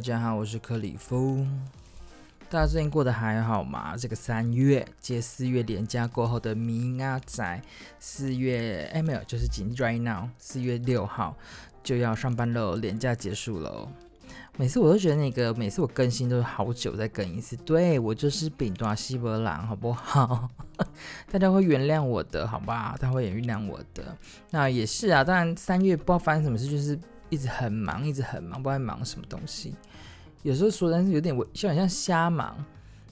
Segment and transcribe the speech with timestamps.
[0.00, 1.46] 大家好，我是克里夫。
[2.48, 3.94] 大家最近过得还好吗？
[3.98, 7.62] 这个三月接四月连假过后的明啊仔，
[7.98, 11.36] 四月哎没有，就是今 right now，四月六号
[11.82, 13.90] 就要上班喽，连假结束喽。
[14.56, 17.54] 每次我都觉得那个，每次我更新都是好久再更一次。
[17.58, 20.48] 对，我就是饼大西伯朗，好不好？
[21.30, 22.96] 大家会原谅我的，好吧？
[22.98, 24.16] 大家会原谅我的。
[24.48, 26.98] 那也是啊，当然三月不知道发生什么事，就是
[27.28, 29.74] 一直很忙，一直很忙，不知道在忙什么东西。
[30.42, 32.56] 有时候说，但是有点我像像瞎忙，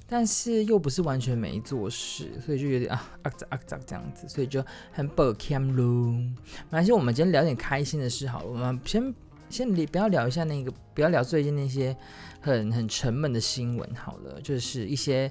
[0.06, 5.82] 但是又不是完全没做事，所以就有点啊啊咋啊咋这样子，所以就很抱歉喽。
[6.12, 6.34] 没
[6.70, 8.48] 关系，我们今天聊点开心的事好了。
[8.48, 9.14] 我们先
[9.51, 11.95] 先你不要聊一下那个，不要聊最近那些
[12.41, 15.30] 很很沉闷的新闻好了，就是一些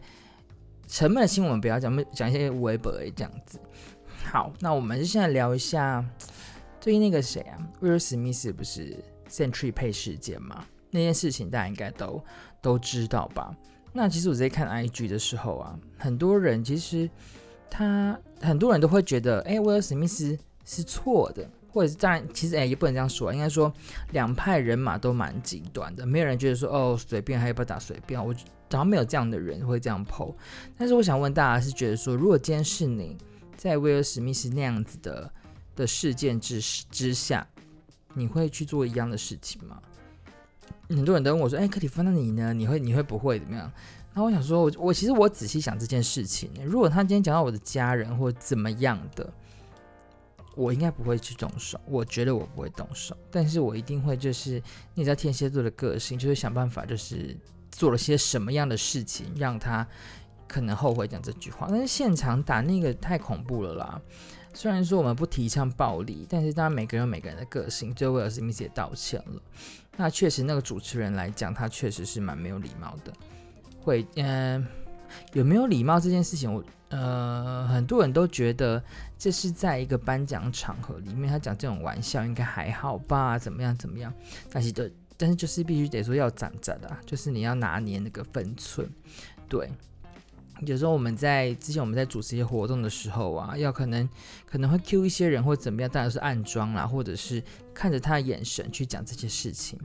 [0.87, 3.59] 沉闷的新闻不要讲，我们讲一些微博这样子。
[4.23, 6.05] 好，那我们就现在聊一下
[6.79, 8.95] 最近那个谁啊，威尔史密斯不是
[9.29, 10.63] Century 配事件吗？
[10.97, 12.23] 那件事情大家应该都
[12.61, 13.55] 都知道吧？
[13.93, 17.09] 那其实我在看 IG 的时候啊，很多人其实
[17.69, 23.71] 他很多人都会觉得，哎，威尔史密斯是错的，或者是当然，其实哎也不能这样说，应该说
[24.11, 30.35] 两派人马都蛮极端的，没有人觉得说哦随便还要不要打随便，我好像没有这样的人会这样 po。
[30.77, 33.17] 但是我想问大家是觉得说，如果今天是你
[33.55, 35.31] 在威尔史密斯那样子的
[35.75, 37.47] 的事件之之下，
[38.13, 39.81] 你会去做一样的事情吗？
[40.89, 42.53] 很多人都问我说：“哎、克里夫，那你呢？
[42.53, 43.71] 你会你会不会怎么样？”
[44.13, 49.31] 那我想说，我我其实我仔细想这件事情，如果他今天讲到我的家人或怎么样的，
[50.55, 51.79] 我应该不会去动手。
[51.85, 54.61] 我觉得我不会动手，但是我一定会就是
[54.95, 57.37] 你知道天蝎座的个性，就是想办法，就是
[57.71, 59.85] 做了些什么样的事情，让他
[60.47, 61.67] 可能后悔讲这句话。
[61.69, 64.01] 但是现场打那个太恐怖了啦！
[64.53, 67.93] 虽然说我们不提倡暴力，但是当然每个人有每个人的个性。
[67.93, 69.41] 最后威尔史密斯也道歉了。
[69.97, 73.11] 那确实，那个主持人来讲，他确实是蛮没有礼貌的。
[73.81, 74.67] 会，嗯、呃，
[75.33, 78.81] 有没有礼貌这件事情，我呃，很多人都觉得
[79.17, 83.37] 这是在一个颁奖场合里面，他讲这种玩笑应该还好吧？
[83.39, 84.13] 怎么样怎么样？
[84.51, 88.87] 但是的，但是就是必须得说要斩斩的，就是你要拿捏那个分寸，
[89.49, 89.69] 对。
[90.65, 94.07] 有时候我们在之前我们在主持一些活动的时候啊，要可能
[94.45, 99.79] 可能会 cue 一些人或怎么样，当然是暗装啦，或者是看着他的眼神去讲这些事情。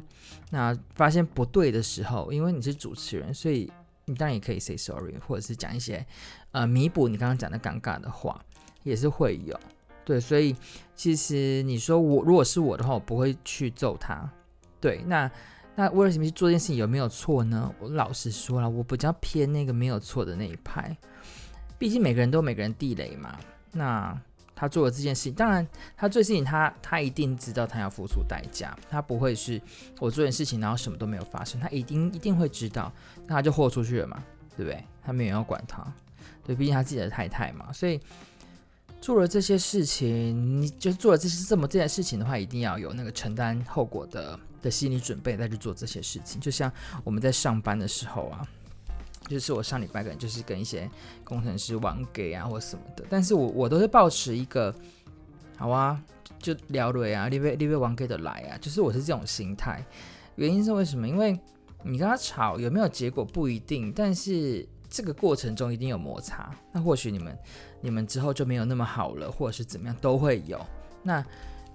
[0.50, 3.70] 那发现不对的时候，因为你是主持人，所以
[4.06, 6.04] 你当然也可以 say sorry，或者是讲一些
[6.52, 8.42] 呃弥补你刚刚讲的尴尬的话，
[8.82, 9.58] 也是会有。
[10.04, 10.56] 对，所以
[10.96, 14.30] 其实你说我如果是我的话，我不会去揍他。
[14.80, 15.30] 对，那。
[15.74, 17.72] 那威尔史密斯做这件事情有没有错呢？
[17.80, 20.96] 我老实说了，我比较偏那个没有错的那一派。
[21.78, 23.36] 毕竟每个人都有每个人地雷嘛。
[23.72, 24.16] 那
[24.54, 25.66] 他做了这件事情，当然
[25.96, 29.60] 他做事情他，他一定知道他要付出代价，他不会是
[29.98, 32.92] 我做件事情然后什么都没有发生，他一定一定会知道，
[33.26, 34.22] 那他就豁出去了嘛，
[34.56, 34.84] 对不对？
[35.02, 35.84] 他没有人要管他，
[36.44, 37.98] 对，毕竟他自己的太太嘛，所以
[39.02, 44.40] 做了这些事情，你就做了这些这么这件事情的话，一定要有那个承担后果的。
[44.62, 46.70] 的心理准备再去做这些事情，就像
[47.02, 48.46] 我们在上班的时候啊，
[49.26, 50.88] 就是我上礼拜可能就是跟一些
[51.24, 54.72] 工程师玩 gay 啊或什么的，但是我我都是保持一个
[55.56, 56.00] 好啊，
[56.38, 59.84] 就聊了啊，你别你别玩 gay 的来啊，就是我是这种心态。
[60.36, 61.08] 原因是为什么？
[61.08, 61.36] 因为
[61.82, 67.36] 你跟他吵有没有结果不一定，但是这个过程中一定有摩擦，那或许你们
[67.80, 70.60] 你们之后就没有那么好了，或者是怎么样都会有。
[71.02, 71.24] 那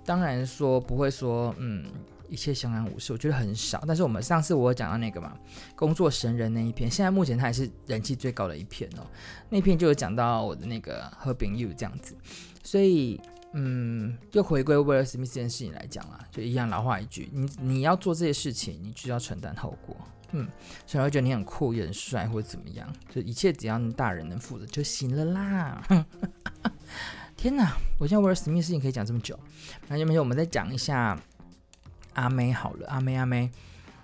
[0.05, 1.83] 当然说不会说嗯。
[2.29, 3.81] 一切相安无事，我觉得很少。
[3.87, 5.37] 但是我们上次我有讲到那个嘛，
[5.77, 9.07] 工作神人那一篇，现在目前它还是人气最高的一篇哦。
[9.47, 12.13] 那篇就有讲到我的那个和平 you 这样子，
[12.61, 13.17] 所以
[13.53, 19.95] 嗯，就回归威尔史密斯这件事情来讲啦，就一样老话一句，你你要做这些事情，你就要承担后果。
[20.31, 20.47] 嗯，
[20.85, 25.81] 所以会觉得你很酷也很帅或者怎么样，就一切只要大人能负责就行了啦。
[27.37, 29.39] 天哪，我现在威尔史密事情可以讲这么久，
[29.87, 31.17] 那就没事，我们再讲一下。
[32.13, 33.47] 阿妹好了，阿妹阿妹，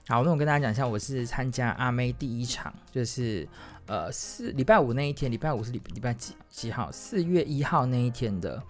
[0.08, 3.50] 好，那我跟大家讲一下，我是参加阿妹第一场，就是
[3.88, 6.92] 呃四礼拜五那一天，礼拜五是礼礼拜几几号？
[6.92, 8.62] 四月一号那一天的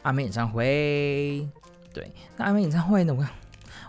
[0.00, 1.46] 阿妹演唱会。
[1.92, 3.22] 对，那阿妹演唱会呢，我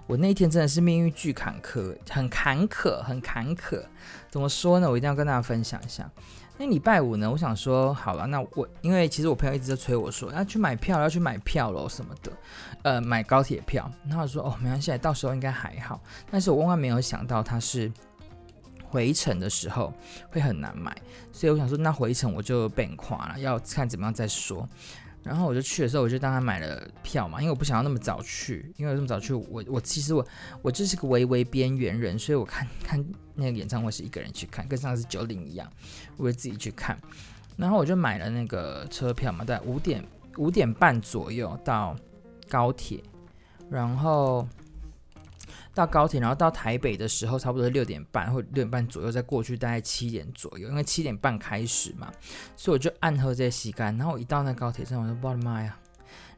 [0.08, 3.82] 我那天真的是命运巨坎坷，很坎坷，很坎坷。
[4.30, 4.90] 怎么说呢？
[4.90, 6.10] 我一定要跟大家分享一下。
[6.58, 12.32] 那礼拜五呢，我想说好了，那我因为其实我朋友一直在催我说要去买票，要去买票喽什么的，
[12.84, 13.90] 呃，买高铁票。
[14.06, 16.00] 然后我说哦，没关系，到时候应该还好。
[16.30, 17.92] 但是我万万没有想到他是
[18.84, 19.92] 回程的时候
[20.30, 20.96] 会很难买，
[21.32, 24.68] 所以我想说那回程我就被垮了，要看怎么样再说。
[25.24, 30.26] 然后我就去的时候，我就当他买了票嘛，因为我不想要那么早去，因为这么早去，我我其实我
[30.62, 35.72] 我就是个微微边缘人，所以我看 看那个演唱会是一个人去看，跟上次九零一样，
[36.18, 36.98] 我会自己去看。
[37.58, 40.04] 然后我就买了那个车票嘛，在五点
[40.38, 41.96] 五点半左右到
[42.50, 43.04] 高铁，
[43.70, 44.48] 然后。
[45.74, 52.12] 到高铁，然后到台北的时候，差不多六点半或六点半左右再过去，大概七点左右，因为七点半开始嘛，
[52.56, 53.98] 所以我就暗喝这些时间。
[53.98, 55.78] 然后我一到那高铁站，我就：“我的妈呀！”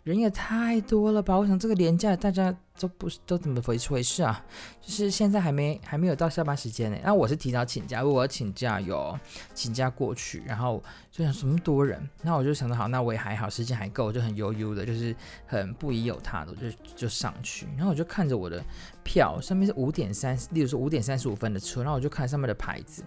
[0.03, 1.37] 人也太多了吧！
[1.37, 4.43] 我想这个连假大家都不都怎么回回事啊？
[4.81, 6.97] 就是现在还没还没有到下班时间呢。
[7.01, 9.17] 那我是提早请假，如果我要请假有
[9.53, 15.15] 请假过去，然后就想什么多人，那我就想着好，那我也还好，时间还够，就很悠悠的，就是
[15.45, 17.65] 很不疑有他的，我就就上去。
[17.77, 18.61] 然后我就看着我的
[19.03, 23.05] 票上面是五点三，例如说五点三十五分的车，然后我就看上面的牌子。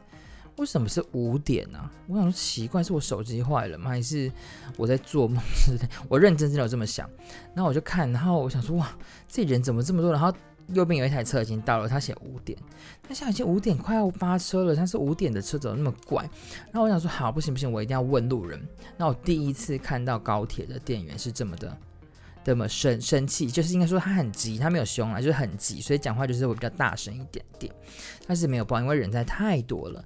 [0.56, 3.90] 为什么是五点呢、我想说奇怪，是我手机坏了吗？
[3.90, 4.32] 还是
[4.76, 5.88] 我在做梦之类？
[6.08, 7.08] 我认真真的有这么想。
[7.54, 8.96] 然后我就看，然后我想说哇，
[9.28, 10.10] 这人怎么这么多？
[10.10, 10.32] 然后
[10.68, 12.58] 右边有一台车已经到了，他写五点，
[13.06, 16.22] 那现在已经五点快要发车了，他是五点的车怎么那么怪？
[16.72, 18.58] 然后我想说好，不行不行，我一定要问路人。
[18.96, 21.76] 那我第一次看到高铁的店员是这么的，
[22.42, 27.70] 这么生生气，就是应该说他很急，他没有凶啊，就是很急，所以讲话就是会比较大声一点点。
[28.26, 30.02] 但是没有报，因为人在太多了。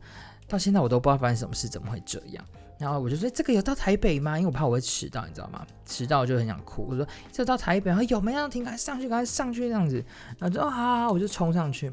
[0.51, 2.45] 到现在我都不知道发生什么事，怎么会这样？
[2.77, 5.67] 然后我就说：“这个有到台北吗？”因为我怕我会迟到，你知道吗？
[5.85, 6.87] 迟到就很想哭。
[6.89, 7.91] 我说：“这到台北？
[7.91, 8.65] 然后有没有停？
[8.65, 10.03] 赶快上去，赶快上去这样子。”
[10.41, 11.93] 然后就哦，好，我就冲上去。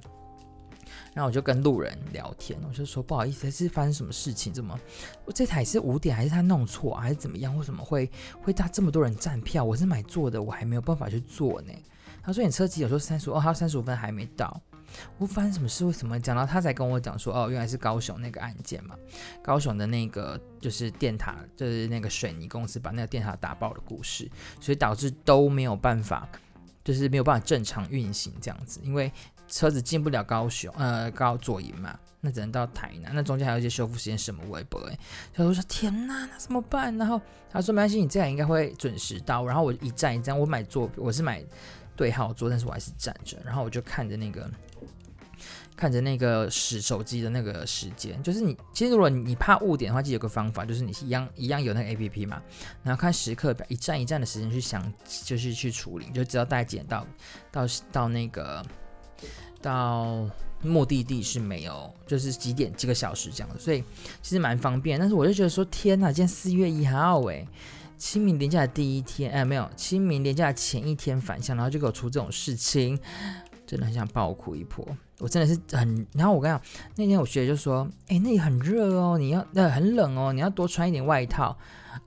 [1.13, 4.53] 然后我就跟路人聊天，我就说：“不好意思，是发生什么事情？
[4.53, 4.79] 怎么
[5.25, 7.55] 我这台是五点，还是他弄错，还是怎么样？
[7.57, 8.09] 为什么会
[8.41, 9.63] 会大这么多人站票？
[9.63, 11.73] 我是买座的，我还没有办法去坐呢。”
[12.23, 12.81] 他说：“你车几？
[12.81, 14.61] 有时候三十五，哦，还有三十五分还没到。”
[15.17, 15.85] 我发生什么事？
[15.85, 18.95] 为什么讲到他才跟我讲说哦，原来是高雄那个案件嘛，
[19.41, 24.29] 高雄的那个就是电塔，就是那个水泥公司把那个电塔打爆的故事，
[24.59, 26.27] 所以导致都没有办法，
[26.83, 29.11] 就是没有办法正常运行这样子，因为
[29.47, 34.99] 车子进不了高雄，呃，高左营嘛，那只能到台南，那中间还有一些修复时间什么微博哎，
[35.35, 36.95] 所以我说天哪，那怎么办？
[36.97, 39.45] 然后他说没关系，你这样应该会准时到。
[39.45, 41.43] 然后我一站一站，我买座，我是买
[41.95, 44.49] 对号座，但是我还是站着，然后我就看着那个。
[45.77, 52.41] 看着那个使手机的那个时间，就是你其实如果你怕误点的话，其实有个方法，就是你一样一样有那个 APP 嘛，
[52.81, 54.91] 然后看时刻表，一站一站的时间去想，
[55.23, 57.05] 就是去处理，就知道大概几点到
[57.51, 58.65] 到到那个
[59.61, 60.27] 到
[60.63, 63.83] 目的地是没有，就是几点几个小时这样的，所以
[64.23, 64.99] 其实蛮方便。
[64.99, 67.47] 但是我就觉得说，天哪，今天四月一号诶，
[67.99, 72.99] 清明连假的第一天，哎，没有清明连假前一天返乡，然后就给我出这种事情。
[73.67, 74.87] 真的很想爆哭一波，
[75.19, 76.07] 我真的是很。
[76.13, 76.61] 然后我跟你讲，
[76.95, 81.55] 那天我学姐就说：“哎、那里很热哦，你要那很冷哦，你要多穿一点外套。”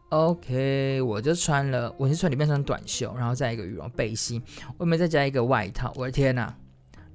[0.09, 4.43] OK，我就穿了，我是穿里面穿短袖，然后再一个羽绒背心，
[4.79, 5.93] 外面再加一个外套。
[5.95, 6.53] 我的天呐，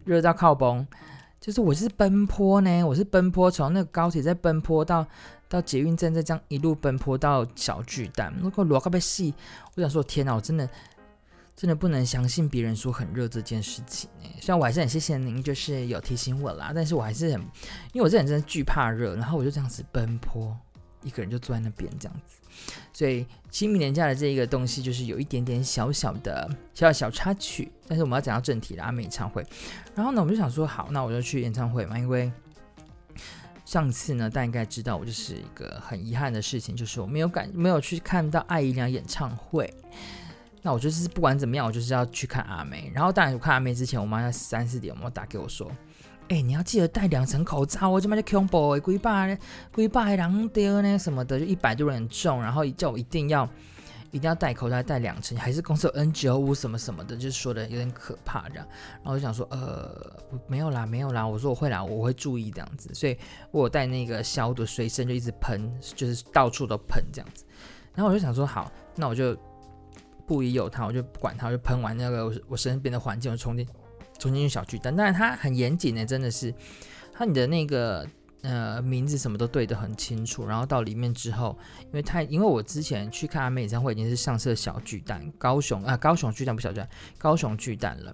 [0.05, 0.85] 热到靠崩！
[1.41, 5.05] 就是我是奔波呢，我是奔波从那个高铁再奔波到
[5.49, 8.33] 到捷运站，再这样一路奔波到小巨蛋。
[8.41, 9.33] 那个罗卡贝西，
[9.75, 10.69] 我想说，天呐，我真的。
[11.55, 14.29] 真的不能相信别人说很热这件事情呢。
[14.41, 17.41] 虽然我还是很谢谢您，就是有提醒我啦，但是我还是很，
[17.93, 20.55] 因为我这人真的惧怕热，然后我就这样子奔波，
[21.01, 22.35] 一个人就坐在那边这样子。
[22.91, 27.71] 所以清明连假的这一个东西，就是有一点点小小的小小插曲。
[27.87, 29.45] 但是我们要讲到正题了，阿美演唱会。
[29.93, 31.97] 然后呢，我们就想说，好，那我就去演唱会嘛。
[31.97, 32.31] 因为
[33.65, 39.73] 上次呢，大家应该知道，我就是一个很遗憾的事情，就是我没有赶，没有去看到艾怡良演唱会。
[40.65, 42.91] 那我就是不管怎么样，我就是要去看阿妹。
[42.91, 45.71] 然后当然我看阿妹之前，我妈在三四点，我妈打给我说
[46.29, 49.27] ：“哎、你要记得戴两层口罩。”我这边就恐怖，鬼爸
[49.71, 53.47] 鬼爸还狼丢呢什么的，就一百多人重，然后叫我一定要
[54.09, 58.67] 一定要戴口罩，戴两层，还是公司有 N 九五什么什么的，就是说的有点可怕这样。
[59.03, 59.95] 然后我就想说，呃，
[60.47, 61.27] 没有啦，没有啦。
[61.27, 62.91] 我说我会啦，我会注意这样子。
[62.91, 63.15] 所以
[63.51, 67.45] 我带那个消毒随身，就一直喷，就是到处都喷这样子。
[67.93, 69.37] 然后我就想说，好，那我就。
[70.25, 73.67] 不疑有他，我就不管他，我就喷完那个我我身边的环境，我冲进
[74.17, 74.95] 冲进去小巨蛋。
[74.95, 76.53] 但是他很严谨的，真的是
[77.13, 78.07] 他你的那个
[78.41, 80.45] 呃名字什么都对得很清楚。
[80.45, 88.13] 然后到里面之后，因为他因为我之前去看阿妹演唱会已经是上次小巨蛋，高雄啊高雄巨蛋不小巨蛋，高雄巨蛋了，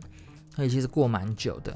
[0.56, 1.72] 所以其实过蛮久的。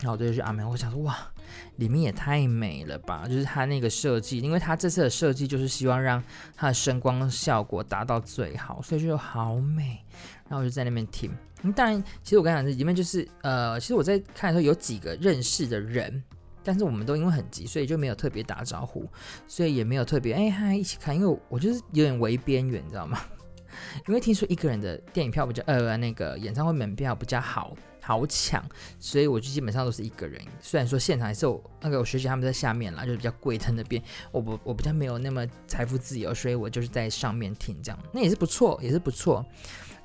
[0.00, 1.31] 然后我就去阿妹，我想说哇。
[1.76, 3.26] 里面也太美了吧！
[3.28, 6.22] 就是它那个设计，因为它这次的设计就是希望让
[6.54, 10.04] 它的声光效果达到最好，所以就好美。
[10.48, 11.30] 然后我就在那边听。
[11.74, 16.22] 当然，其实我跟你讲，这里面就是呃，其实我在看的时候有几个认识的人，
[16.64, 19.08] 但是我们都因为很急，所以就没有特别打招呼，
[19.46, 23.18] 所以也没有特别哎嗨一起看，因为我就是有点围边缘，你知道吗？
[24.06, 28.62] 因为听说一个人的电影票比较呃那个演唱会门票比较好好抢，
[28.98, 30.38] 所以我就基本上都是一个人。
[30.60, 39.46] 虽然说现场还是有那个我学姐他们在下面啦，就是比较贵的那边，我不我比较没有那么财富自由，所以我就是在上面听这样，那也是不错，也是不错。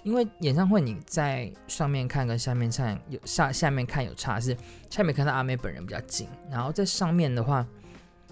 [0.03, 4.55] 因为演唱会你在上面看跟下面看有下下面看有差，是
[4.89, 7.65] 下面看到阿妹本人比较近，然后在上面的话，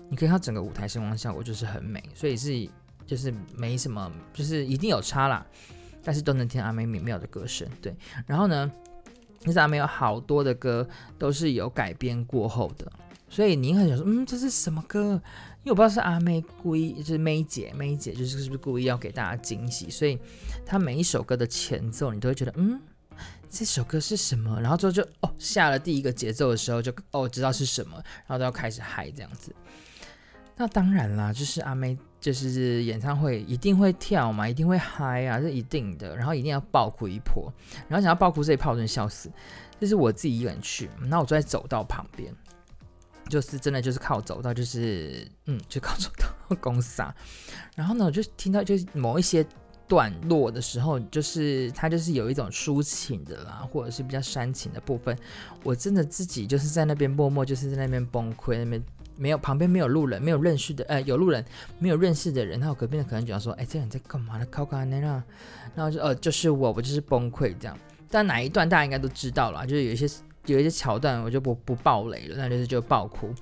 [0.07, 2.69] 你可以看到整个舞台声光效果就是很美，所以是
[3.05, 5.45] 就是没什么，就是一定有差啦，
[6.01, 7.67] 但是都能听阿妹美妙的歌声。
[7.81, 7.93] 对，
[8.25, 8.71] 然后呢，
[9.45, 10.87] 其实阿妹有好多的歌
[11.19, 12.91] 都是有改编过后的，
[13.29, 15.21] 所以你很想说，嗯，这是什么歌？
[15.63, 20.17] 因为我不知道是阿妹故意，就是妹姐，妹姐就是是不是故意要给大家惊喜，所以
[20.65, 22.79] 她每一首歌的前奏，你都会觉得，嗯，
[23.49, 24.59] 这首歌是什么？
[24.59, 27.95] 然后之后就哦，下了第一个节奏的时候就，就哦知道是什么，
[28.27, 29.53] 然后都要开始嗨这样子。
[30.57, 36.17] 那当然啦，就是阿妹就是演唱会一定会跳嘛，一定会嗨啊，这一定的。
[36.17, 37.53] 然后一定要爆哭一波，
[37.87, 39.29] 然后想要爆哭这一炮，真的笑死。
[39.79, 42.33] 这是我自己一个人去，那我坐在走道旁边。
[43.29, 47.15] 就是真的就是靠走道，就是嗯，就靠走道公司啊。
[47.75, 49.45] 然后呢，我就听到就是某一些
[49.87, 55.15] 段落的时候，就是它就是有一种抒情的啦，或者是比较煽情的部分。
[55.63, 58.83] 我真的自己就是在那边默默就是在那边崩溃，那边
[59.17, 61.43] 没有旁边没有路人，没有认识的，呃，有路人
[61.79, 64.45] 没有认识的人，然后隔壁的可能讲说，哎，这人在干嘛呢？
[64.51, 65.23] 靠靠那啦，
[65.75, 67.77] 然后就呃，就是我，我就是崩溃这样。
[68.09, 70.07] 但哪一段大家应该都知道了，就是有一些。
[70.47, 73.33] 有一些桥段我就不不爆雷了，那就是就爆哭。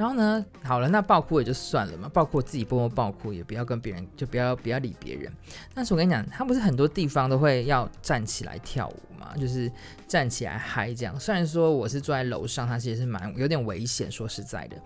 [0.00, 5.30] 然后呢，好了，那爆哭也就算了嘛，爆哭自己默默爆哭，也不要跟别人，就不要不要理别人。
[5.74, 9.70] 但是我跟你讲，他不是很多地方都会要站起来跳舞嘛，就是
[10.08, 11.20] 站起来嗨这样。
[11.20, 14.76] 虽然说我是坐在楼上，他其实是蛮有点危险，说实在的，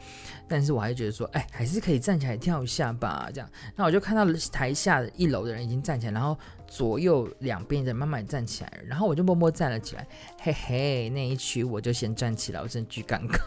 [0.49, 3.49] 但是我还是觉得说，哎，还是可以站起来跳一下吧，这样。
[3.77, 6.37] 那我就看到台下的一楼的人已经站起来，然后。
[6.67, 10.05] 左右两边的慢慢站起来，然后我就默默站了起来，
[10.41, 13.39] 嘿嘿，那一曲我就先站起来，我真的巨尴尬，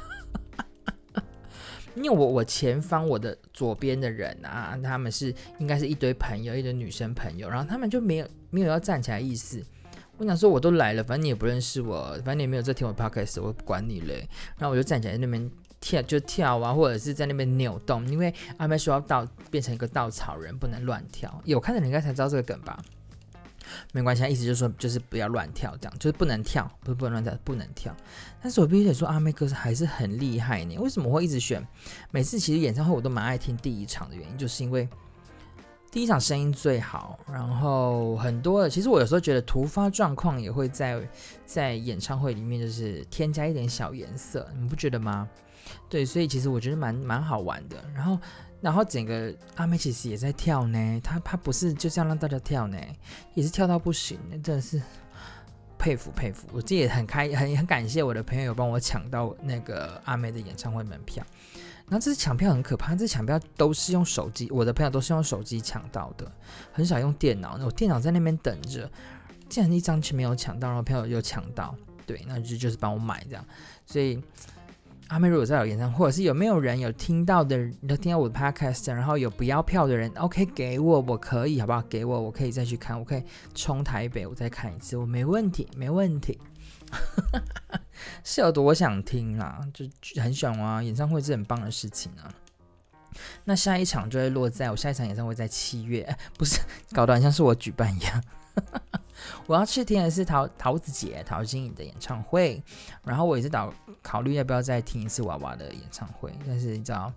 [1.98, 9.62] 因为我我前方我的左边的人啊，他们是应该是一堆朋友，一堆女生朋友，然后他们就没有没有要站起来意思。
[10.18, 14.28] 我想说我都来了，反正你也不认识我，反正你也没有在听我 podcast，我不管你嘞。
[14.58, 21.42] 然后我就站起来在那边跳，就跳啊，或者是在那边扭动，因为阿妹说要稻变成一个稻草人，不能乱跳。
[21.46, 22.84] 有看的人应该才知道这个梗吧。
[23.92, 27.96] 没关系，意思就是说，就是不要乱跳，这样就是不能跳，不是不能乱跳，不能跳。
[28.42, 30.78] 但是我必须得说，阿妹歌还是很厉害呢。
[30.78, 31.66] 为什么会一直选？
[32.12, 34.88] 每次其实演唱会我都蛮爱听第一场的原因，就是因为
[35.92, 38.70] 第一场声音最好，然后很多的。
[38.70, 41.02] 其实我有时候觉得突发状况也会在
[41.46, 45.28] 在演唱会里面就是添加一点小颜色，你不觉得吗？
[45.90, 47.78] 对，所以其实我觉得蛮蛮好玩的。
[47.94, 48.18] 然后。
[48.60, 52.78] 然后整个阿妹其实也在跳呢，她她不是就这样让大家跳呢，
[53.36, 54.82] 也是跳到不行，真的是
[55.78, 56.48] 佩服佩服。
[56.52, 61.24] 我自己也很开很很感谢我的朋友帮我抢到那个阿妹的演唱会门票。
[61.88, 66.30] 然后这次抢票很可怕，这次抢票都是用手机，我的朋友都是用手机抢到的，
[66.74, 67.58] 很少用电脑。
[67.64, 68.90] 我电脑在那边等着，
[69.48, 71.74] 竟然一张却没有抢到，然后朋友又抢到，
[72.06, 73.46] 对，那就就是帮我买这样，
[73.86, 74.20] 所以。
[75.10, 81.82] 阿妹如果在有演唱会，或者是有没有人有听到的，有听到我的 podcast，然后有不要票的人，OK，给我，我可以，好不好？
[81.84, 83.24] 给我，我可以再去看，我可以
[83.56, 86.38] 冲台北，我再看一次，我没问题，没问题。
[88.24, 89.60] 是有多想听啊？
[89.74, 89.86] 就
[90.22, 90.84] 很喜欢啊！
[90.84, 92.34] 演唱会是很棒的事情啊。
[93.46, 96.60] 那下一场就会落在我下一场演唱会在七月，不是
[96.92, 98.24] 搞得好像是我举办一样。
[99.46, 102.62] 我要去听的是桃桃子姐陶晶莹的演唱会，
[103.04, 107.12] 然后我也是考考虑要不要再听一次娃娃的演唱会，但是你知道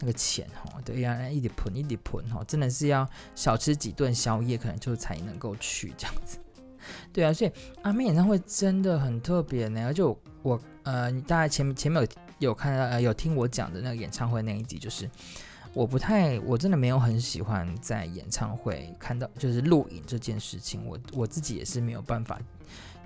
[0.00, 6.38] 那个钱哦，对呀，一点盆一点盆哦，真的是要少吃几顿宵夜，可能就才能够去这样子。
[7.12, 12.08] 对啊，所以阿妹演唱会真的很特别呢，而且我，我呃，大家前前面有
[12.50, 15.08] 有看到呃有听我讲的那个演唱会那一集，就是。
[15.76, 22.40] 我不太，我真的没有很喜欢在演唱会看到就是录影这件事情，我我自己也是没有办法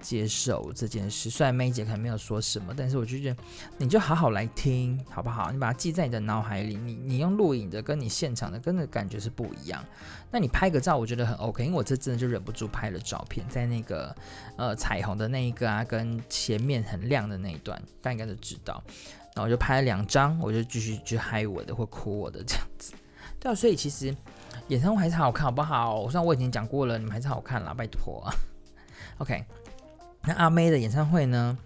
[0.00, 1.28] 接受这件事。
[1.28, 3.42] 虽然妹姐可能没有说什么，但是我就觉得
[3.76, 5.50] 你就好好来听好不好？
[5.50, 6.76] 你把它记在你的脑海里。
[6.76, 9.84] 你你用录影的跟你现场的跟的感觉是不一样。
[10.30, 14.14] 那你拍个照，我觉得很 OK，因为我这真的就忍不住拍了照片，在那个
[14.56, 18.80] 呃彩虹的那一个啊，跟前面很亮的那一段，大家应该都知道。
[19.34, 22.92] 然后我就拍了两张，我就继续去嗨我的或哭我的这样子，
[23.38, 24.14] 对啊，所以其实
[24.68, 26.08] 演唱会还是好看，好不好？
[26.08, 28.34] 虽然我已经讲过了，你们还是好看啦，拜托啊。
[29.18, 29.44] OK，
[30.22, 31.56] 那阿妹的演唱会呢，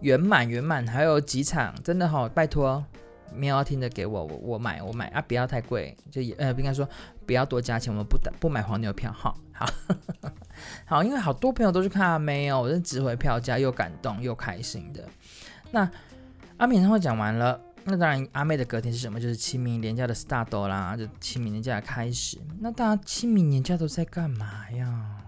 [0.00, 2.84] 圆满圆满，还有几场真的好，拜托，
[3.32, 6.88] 没有要听的给我，我我买我买啊，不要太贵，就呃不应该说
[7.26, 9.66] 不要多加钱，我们不不买黄牛票，好好
[10.86, 15.04] 好，因为好多朋友都去看阿妹哦，我是值回票价，又感动又开心的。
[15.70, 15.90] 那
[16.58, 19.20] 阿妹演唱会讲完了，那当然阿妹的隔天是什么？
[19.20, 22.36] 就是清明连假的 start 啦，就清明连假的开始。
[22.58, 25.18] 那大家清明年假都在干嘛呀？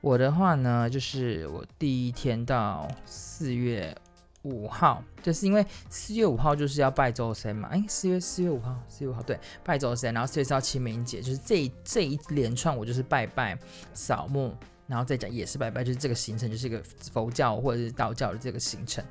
[0.00, 3.96] 我的话呢，就是我第一天到四月
[4.42, 7.68] 五号，就是因为四月五号就是要拜祖先嘛。
[7.70, 13.56] 哎，四月四月五号，四月五号对，拜祖先，然后四月四号清明节，就是这一这一连串我就是拜拜
[13.94, 14.52] 扫墓，
[14.88, 19.04] 然后再讲也是拜拜，就是这个行程就是一个佛教或者是道教的这个行程。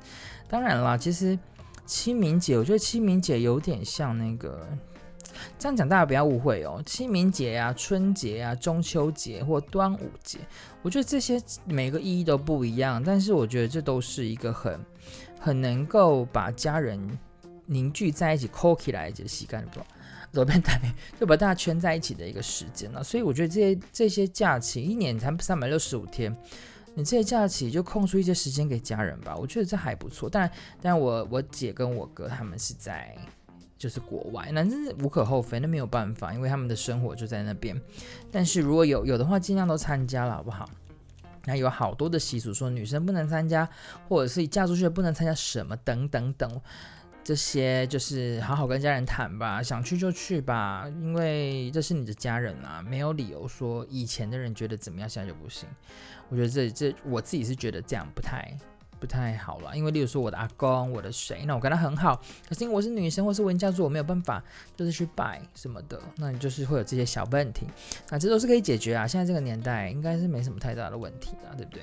[0.50, 1.38] 当然啦，其实
[1.86, 4.66] 清明节，我觉得清明节有点像那个。
[5.58, 10.38] 这样讲大家不要误会哦，清明节啊、春节啊、中秋节或端午节，
[10.82, 14.78] 我觉得这些每个意义都不一样，但是我觉得这都是一个很
[15.38, 17.00] 很能够把家人
[17.66, 19.80] 凝聚在一起、扣起来的习惯，不？
[20.32, 20.78] 左边台
[21.18, 23.02] 就把大家圈在一起的一个时间了。
[23.02, 26.36] 所以我觉得这些这些假期一年才三百六十五天，
[26.94, 30.28] 你这些假期就空出一些时间给家人吧，我觉得这还不错。
[30.30, 33.16] 但但我我姐跟我哥他们是在。
[33.78, 37.74] 就是国外，那真是无可厚非，那没有办法，因为他们的生活就在那边。
[38.30, 40.68] 但是如果有有的话，尽量都参加了，好不好？
[41.46, 43.66] 那有好多的习俗说女生不能参加，
[44.06, 46.60] 或者是嫁出去不能参加什么等等等，
[47.22, 55.68] 这些就是好好跟家人谈吧，想去就去吧，因为这是你的家人啊，没有理由说以前的人觉得怎么样，现在就不行。
[56.28, 58.56] 我觉得这这我自己是觉得这样不太。
[58.98, 64.44] 不太好了，因为例如说我的阿公，我的谁，那我跟他很好，可是因为我是女生或是文家族，我没有办法
[64.76, 67.66] 就是去拜什么的，那你就是会有这些小问题，
[68.10, 69.06] 那这都是可以解决啊。
[69.06, 71.82] 现在这个年代应该是没什么太大的问题的，对不对？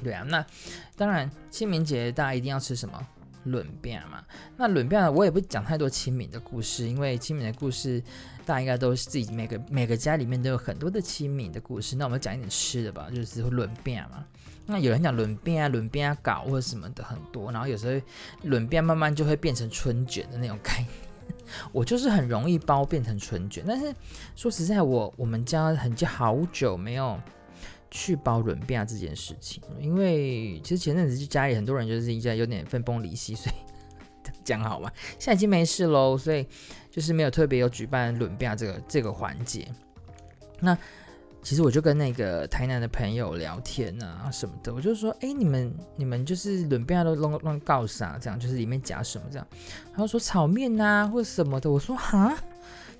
[0.00, 0.46] 对啊，那
[0.94, 3.04] 当然清明节大家一定要吃什么
[3.44, 4.22] 润饼嘛。
[4.56, 8.02] 那轮饼我也不讲太多清明的故事，因为清明的故事
[8.44, 11.96] 大家应该都是自己每个每个家里面都有很多的清明的故事。
[11.96, 14.24] 那我们讲一点吃的吧，就是轮饼嘛。
[14.64, 18.00] 那有人讲轮饼啊，轮饼啊，搞或者什么的很多，然后有时候
[18.42, 20.88] 轮饼慢慢就会变成春卷的那种概念。
[21.72, 23.94] 我就是很容易包变成春卷，但是
[24.36, 27.20] 说实在，我我们家很久好久没有
[27.92, 33.54] 去包润饼啊这件事情，因为其实前阵子就家里很多人就是一家有点分崩离析，所以
[34.42, 36.44] 讲好吧，现在已经没事喽，所以
[36.90, 39.68] 就是没有特别有举办润饼啊这个这个环节。
[40.58, 40.76] 那。
[41.44, 48.16] 其实我就跟那个台南的朋友聊天啊什么的，我就说，哎，你们你们就是润饼都弄弄告啥？
[48.16, 49.46] 这样就是里面夹什么这样？
[49.90, 51.68] 然后说炒面啊或者什么的。
[51.68, 52.32] 我说哈，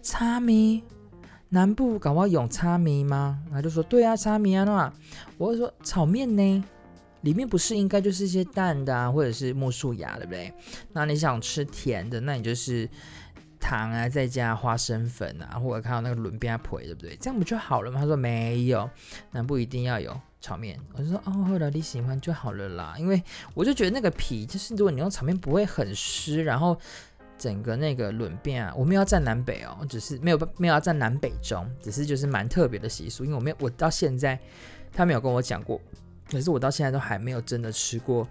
[0.02, 0.82] 炒面，
[1.52, 3.38] 南部搞不好有炒面吗？
[3.50, 4.92] 他就说对啊，炒面啊那。
[5.36, 6.64] 我就说炒面呢，
[7.20, 10.52] 里面不是应该就是一些蛋的啊，或者是木薯芽，对不对？
[10.92, 12.88] 那你想吃甜的，那你就是。
[13.64, 17.14] 糖啊，再加花生粉啊，或者看到那个润饼皮，对不对？
[17.20, 18.00] 这样不就好了吗？
[18.00, 18.90] 他说没有，
[19.30, 20.76] 南部一定要有炒面。
[20.94, 22.96] 我就说哦，后来你喜欢就好了啦。
[22.98, 23.22] 因为
[23.54, 26.76] 我就觉得那个皮，就是如果你用炒面不会很湿，然后
[27.42, 33.24] 整个那个润饼啊，我没有要站南北哦，只是没有没有要站南北中，只是就是蛮特别的习俗。
[33.24, 34.38] 因为我没有，我到现在
[34.92, 35.80] 他没有跟我讲过，
[36.30, 38.28] 可是我到现在都还没有真的吃过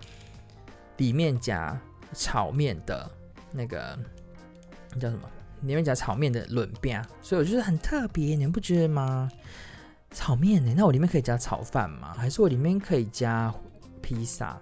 [0.96, 1.78] 里面夹
[2.14, 3.12] 炒面的
[3.52, 4.00] 那个。
[5.00, 5.30] 叫什么？
[5.62, 9.32] 里面夹炒面的润饼，所以我觉得很特别，你们不觉得吗？
[10.14, 10.74] 炒面呢？
[10.76, 12.14] 那我里面可以加炒饭吗？
[12.18, 13.54] 还是我里面可以加
[14.02, 14.60] 披萨？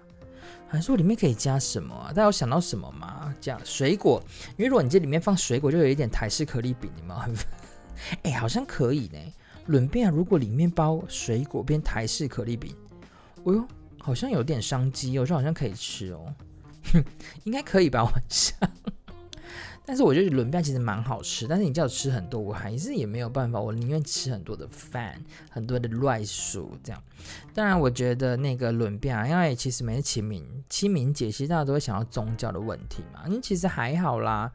[0.70, 1.96] 还是我里面可以加什么？
[2.10, 3.34] 大家有想到什么吗？
[3.42, 4.24] 加水果，
[4.56, 7.36] 因为如果你这里面放水果，就有一点台式可丽饼，你们很
[8.24, 9.18] 哎，好像可以呢。
[9.66, 12.76] 轮饼如果里面包水果变台式可丽饼，
[13.38, 13.68] 哎呦，
[14.00, 16.34] 好像有点商机哦，就好像可以吃哦，
[16.94, 17.04] 哼，
[17.46, 18.04] 应该可以吧？
[18.04, 18.58] 我想。
[19.90, 23.60] 但是我觉得轮饼其实蛮好吃，但是你叫我吃很多，我还是也没有办法。
[23.60, 27.04] 我宁愿吃很多的饭，很多的乱薯这样。
[27.56, 33.24] 当然，我觉得那个轮饼啊，因为其实每次清明清明节，其实大家都会想到宗教的问题嘛。
[33.28, 34.52] 你其实还好啦，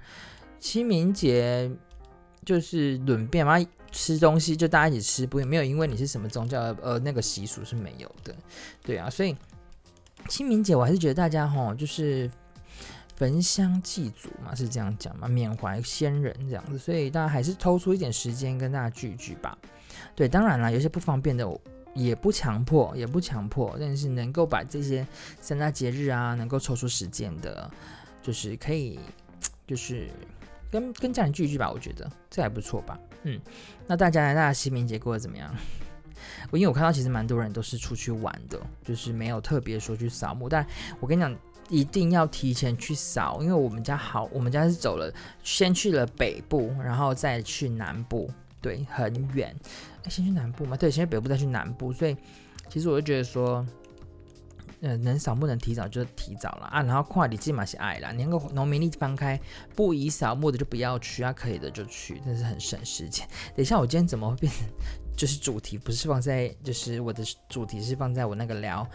[0.60, 1.68] 清明节
[2.44, 3.58] 就是轮饼嘛，
[3.90, 8.32] 吃东西就大家一起吃，不会没有因为你是什么宗教呃那个习俗是没有的，
[8.84, 9.10] 对啊。
[9.10, 9.34] 所以
[10.28, 12.30] 清明节我还是觉得大家齁就是。
[13.16, 15.28] 焚香祭祖嘛，是这样讲嘛？
[15.28, 19.56] 缅怀先人这样子，所以大家还是抽出一点时间跟大家聚聚吧。
[20.16, 21.48] 对，当然啦，有些不方便的，
[21.94, 23.76] 也不强迫，也不强迫。
[23.78, 25.06] 但是能够把这些
[25.40, 27.70] 三大节日啊，能够抽出时间的，
[28.20, 28.98] 就是可以，
[29.64, 30.08] 就是
[30.70, 31.70] 跟跟家人聚一聚吧。
[31.70, 32.98] 我觉得这还不错吧。
[33.22, 33.40] 嗯，
[33.86, 35.54] 那大家呢大家清明节过得怎么样？
[36.50, 40.48] 我因为我看到其实蛮多人都是出去玩的，就是没有特别说去扫墓。
[40.48, 40.66] 但
[40.98, 41.32] 我跟你讲。
[41.68, 49.54] 一定要提前去扫，因为我们家好，我们家是走了，先去了北部，然后再去南部，对，很远。
[50.08, 52.14] 先去南部嘛，对，先去北部再去南部，所以
[52.68, 53.66] 其实我就觉得说，
[54.82, 59.40] 呃，能扫墓能提早就提早了啊，然后跨里起码是爱啦，你那个农民历翻开
[59.74, 63.26] 不宜扫墓的就不要去啊，可以的就去，但是很省时间。
[63.56, 64.66] 等一下，我今天怎么会变成
[65.16, 68.86] 就是主题不是放在，就是我的主题是放在我那个聊。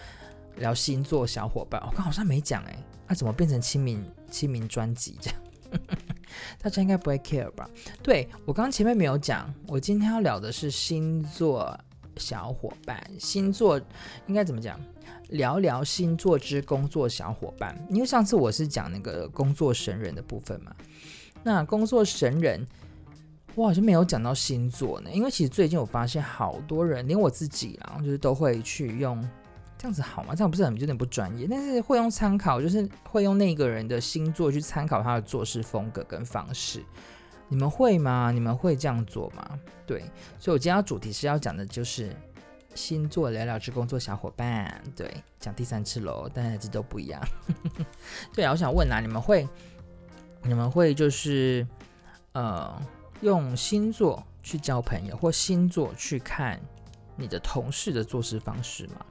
[0.60, 5.42] 聊星座小伙伴，我刚好像没讲哎，那、怎么变成清明清明专辑这样？
[6.62, 7.68] 大家应该不会 care 吧？
[8.04, 11.78] 对，我刚刚前面没有讲，我今天要聊的是星座
[12.18, 13.80] 小伙伴，星座
[14.28, 14.80] 应该怎么讲？
[15.30, 20.76] 聊聊星座之工作小伙伴，因为上次我是讲那个工作神人的部分嘛，
[21.44, 22.66] 那工作神人
[23.54, 29.24] 我好像没有讲到星座呢，因为其实最近我发现好多人，连我自己啊，就是都会去用。
[29.80, 30.36] 这样子好吗？
[30.36, 36.84] 这样不是很有点不专业，但是会用参考，就是会用那个人的星座去参考他的做事风格跟方式。
[37.48, 38.30] 你们会吗？
[38.30, 39.58] 你们会这样做吗？
[39.88, 40.02] 对，
[40.38, 42.14] 所以我今天主题是要讲的就是
[42.76, 44.84] 星座聊聊之工作小伙伴。
[44.98, 47.22] 对，讲第三次喽，但是这都不一样。
[48.36, 49.48] 对啊，我想问啊，你们会
[50.44, 51.66] 你们会就是
[52.34, 52.78] 呃
[53.22, 56.60] 用星座去交朋友，或星座去看
[57.16, 59.06] 你的同事的做事方式吗？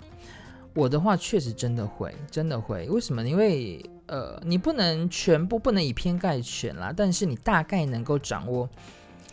[0.79, 2.89] 我的话确实真的会，真的会。
[2.89, 3.29] 为什么？
[3.29, 8.71] 因为呃，你不能全部不能以偏概全啦，但是你大概能够掌握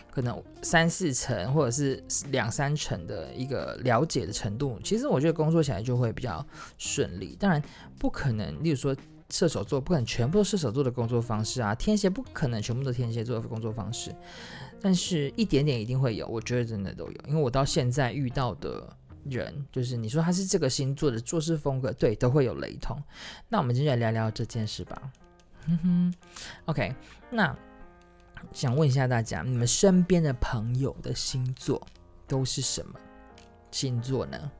[0.09, 4.79] 可能三四成或者是两三成的一个了解的程度。
[4.83, 6.43] 其实我觉得工作起来就会比较
[6.79, 7.37] 顺利。
[7.39, 7.61] 当然
[7.99, 8.95] 不可能，例如说
[9.29, 14.11] 射手座不可能全部都射手座的工作方式啊，天蝎不可能全部都天蝎座的工作方式，
[14.81, 16.27] 但是一点点一定会有。
[16.27, 18.97] 我觉得真的都有，因为我到现在遇到的。
[19.29, 23.01] 人就是你说他是这个星座的做事风格，对，都会有雷同。
[23.49, 25.01] 那我们今天来聊聊这件事吧。
[25.65, 26.13] 哼哼
[26.65, 26.95] ，OK，
[27.29, 27.55] 那
[28.53, 31.85] 想问一下大家，你们身边的朋友的星座
[32.27, 32.99] 都是什么
[33.71, 34.51] 星座呢？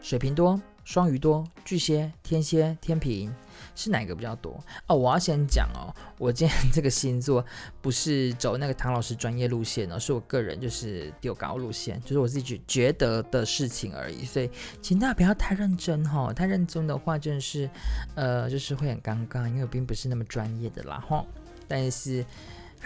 [0.00, 0.60] 水瓶多？
[0.86, 3.34] 双鱼多，巨蟹、天蝎、天平
[3.74, 4.56] 是哪个比较多？
[4.86, 7.44] 哦，我要先讲哦，我今天这个星座
[7.82, 14.48] 不是走那个唐老师专业路线哦，是我个人就是丢高路线，就是我自己觉得的事情而已，所以
[14.80, 17.68] 请大家不要太认真哈、哦，太认真的话真的是，
[18.14, 21.26] 呃，就是会很尴尬，因为我并不是那么专业的啦哈，
[21.66, 22.24] 但是。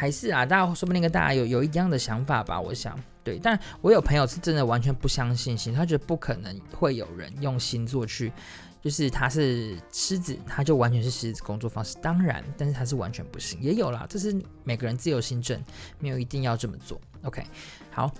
[0.00, 3.38] 还是啊，大家说不定跟大家有有一样的想法吧，我想对。
[3.38, 8.32] 但我有朋友是真的完全不相信星，他觉得不可能会有人用星座去，
[8.80, 11.98] 就是他是狮子，他就完全是狮子工作方式。
[12.00, 14.34] 当然，但是他是完全不信，也有啦，这是
[14.64, 15.62] 每个人自由心证，
[15.98, 16.98] 没有一定要这么做。
[17.24, 17.44] OK，
[17.90, 18.10] 好。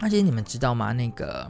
[0.00, 0.92] 而且你们知道吗？
[0.92, 1.48] 那个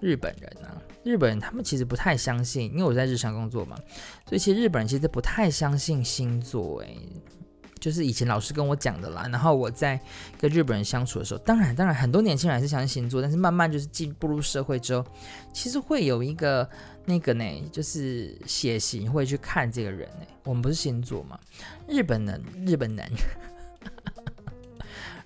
[0.00, 0.80] 日本人呢、啊？
[1.04, 3.76] 日本人他们其实不太相信，因为我在日常工作嘛，
[4.26, 6.98] 所以其实日本人其实不太相信星座、欸，诶。
[7.84, 10.00] 就是以前老师跟我讲的啦，然后我在
[10.40, 15.04] 跟日本人相处的时候，当然当然很多年轻人还是相信星座，但是慢慢就是进步入社会之后，
[15.52, 16.66] 其实会有一个
[17.04, 20.26] 那个呢，就是血型会去看这个人呢。
[20.44, 21.38] 我们不是星座嘛？
[21.86, 23.06] 日本人，日本人，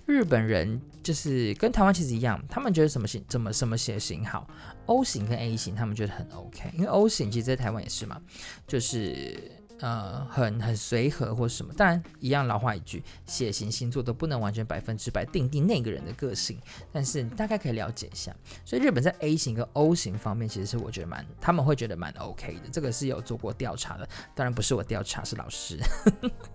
[0.05, 4.45] 日本人就是跟台湾其实一样，他们觉得什么型怎么什么血型好
[4.85, 8.19] ，O 型跟 A 型他们觉得很 OK，因为 O 型其实在台湾也是嘛，
[8.67, 9.49] 就是。
[9.79, 16.59] 呃，很很随和或什么，当然一样老话一句，血型星座都不能完全百分之百定定那个人的个性，
[16.91, 18.35] 但是你大概可以了解一下。
[18.65, 22.69] 所以日本在 A 型跟 O 型方面，其实是我觉得蛮，他们会觉得蛮 OK 的。
[22.71, 25.79] 这个是有做过调查的，当然不是我调查，是老师。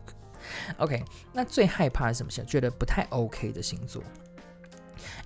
[0.77, 2.45] OK，那最害怕是什么星？
[2.45, 4.03] 觉得不太 OK 的星座？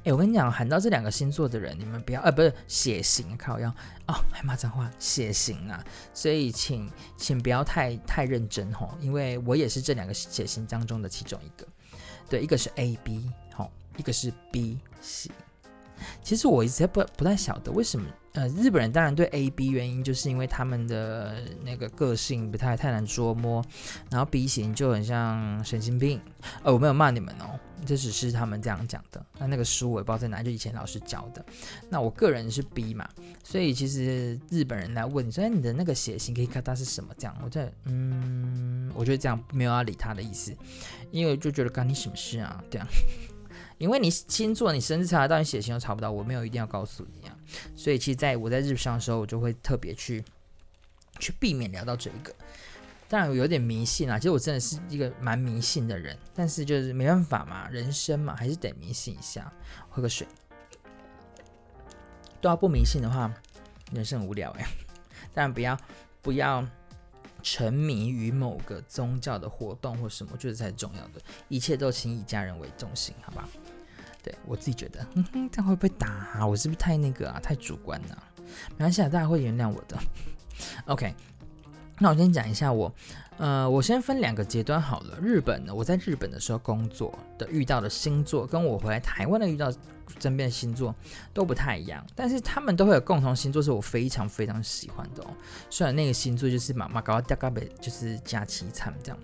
[0.04, 3.68] 哎，我跟你讲，喊到这两个星座的人，你们不要，呃，不是血型，靠要
[4.06, 5.84] 哦，还骂脏话，血型啊，
[6.14, 11.66] 所以请请不要太太认真哦，因为我也是这两个血型当中的其中一个，
[12.28, 15.32] 对，一个是 A B 吼，一个是 B 型。
[16.22, 23.64] 其实我一直在不不太晓得为什么，呃，日本人当然对 A B 原因就是因为他们的那个个性不太太难捉摸，
[24.10, 26.20] 然后 B 型就很像神经病。
[26.62, 29.24] 呃，我没有骂你们哦，这只是他们这样讲的。
[29.38, 31.44] 那那个书我也不知道在哪，就以前老师教的。
[31.88, 33.08] 那我个人是 B 嘛，
[33.42, 37.12] 所以其实日本人来问你说，你的那个血型可以看它是什么？
[37.18, 40.54] 这样，我在嗯，我觉得这样没有要理他的意思，
[41.10, 42.62] 因为就觉得干你什么事啊？
[42.70, 42.86] 这样。
[43.78, 47.34] 因为你星座，你生日查得到，你血型都查不到，我没有一定要告诉你啊。
[47.76, 50.24] 所以其实在我在日常的时候，我就会特别去
[51.18, 52.34] 去避免聊到这一个。
[53.08, 59.50] 当然我有点迷信啊，其实我真的是一个蛮迷信的人，但是就是没办法嘛，人生嘛，还是得迷信一下。
[59.88, 60.28] 喝个水，
[62.40, 63.32] 都要不迷信的话，
[63.92, 64.66] 人生无聊哎。
[65.32, 65.78] 当然不要
[66.20, 66.66] 不要
[67.42, 71.20] 沉迷于某个宗教的活动或什么，就是才重要的。
[71.48, 73.48] 一切都请以家人为中心，好吧？
[74.22, 76.46] 对我自己觉得，哼哼，这样会不会打？
[76.46, 77.40] 我是不是太那个啊？
[77.40, 78.22] 太主观了？
[78.70, 79.96] 没关系啊，大家会原谅我的。
[80.86, 81.14] OK，
[81.98, 82.92] 那我先讲一下我，
[83.36, 85.18] 呃，我先分两个阶段好了。
[85.20, 89.72] 日本呢，我在日本的时候工作的遇到的星座，跟我回来台湾的遇到
[90.20, 90.94] 身边的星座
[91.32, 95.30] 都不太一样，但是他们都会有共同星座，是我非常非常喜欢的哦。
[95.70, 99.18] 虽然那个星座就是妈妈搞掉嘎北，就是加凄惨这样。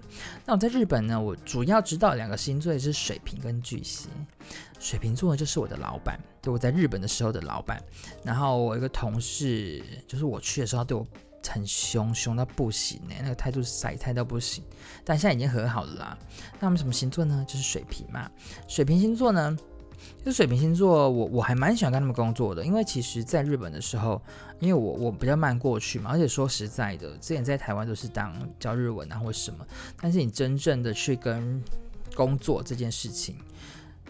[0.45, 4.09] 那我在日本呢，我主要知道两个星座也是水瓶跟巨蟹。
[4.79, 7.83] 水瓶座呢，就是我的老板，对我在日本的时候的老板。
[8.23, 11.07] 然后我一个同事，就是我去的时候对我
[11.49, 14.63] 很凶，凶到不行呢，那个态度晒态到不行。
[15.05, 16.19] 但现在已经和好了啦。
[16.61, 17.45] 那我们什么星座呢？
[17.49, 18.31] 就是水瓶嘛。
[18.69, 19.57] 水瓶星座呢，
[20.25, 24.21] 就水瓶星座，我我还蛮喜欢跟他们工作的，因为其实在日本的时候，
[24.59, 29.67] 因为我我比较慢过去嘛，而且说实在的，之前在台湾都是当教日文啊或什么，
[30.01, 31.63] 但是你真正的去跟
[32.15, 33.37] 工作这件事情。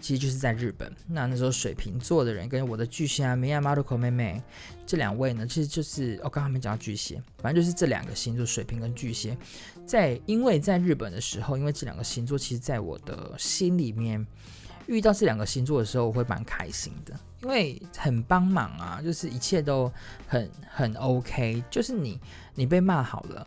[0.00, 4.42] 其实就是在日本，那那时候水瓶座的人跟我的巨蟹啊，米亚马鲁口妹妹
[4.84, 9.34] 这两位呢，其实就是我刚刚没讲到巨蟹，反正就是这两个星座，水瓶跟巨蟹，
[9.86, 14.26] 在因为在日本的时候，因为这两个星座，其实在我的心里面
[14.86, 19.92] 遇到这两个星座的时候，我会蛮开心的，因为很帮忙啊，就是一切都
[20.26, 22.20] 很很 OK，就是你
[22.54, 23.46] 你被骂好了。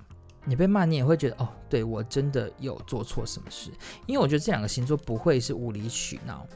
[0.49, 3.69] 你被骂，你也会觉得哦，对，我真的有做错什么事？
[4.05, 6.47] 因为我觉得这两个星座不会是无理取闹，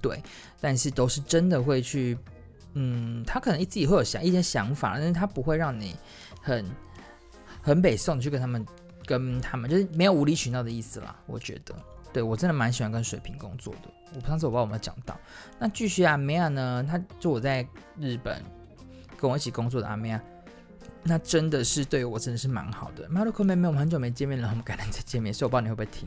[0.00, 0.22] 对，
[0.58, 2.16] 但是都是真的会去，
[2.72, 5.94] 嗯，他可能自己会有想一些想法，但是他不会让你
[6.40, 6.64] 很
[7.60, 8.64] 很北宋去跟他们
[9.04, 11.14] 跟他们，就是没有无理取闹的意思啦。
[11.26, 11.74] 我觉得，
[12.12, 13.90] 对，我真的蛮喜欢跟水瓶工作的。
[14.14, 15.18] 我上次我不知道有没有讲到，
[15.58, 16.84] 那巨蟹阿梅亚呢？
[16.88, 17.66] 他就我在
[17.98, 18.42] 日本
[19.16, 20.20] 跟我一起工作的阿梅亚。
[21.02, 23.08] 那真的是对我真的是蛮好的。
[23.08, 25.32] Marco 妹妹，我们很久没见面了，我们改天再见面。
[25.32, 26.06] 所以我不知道你会不会听，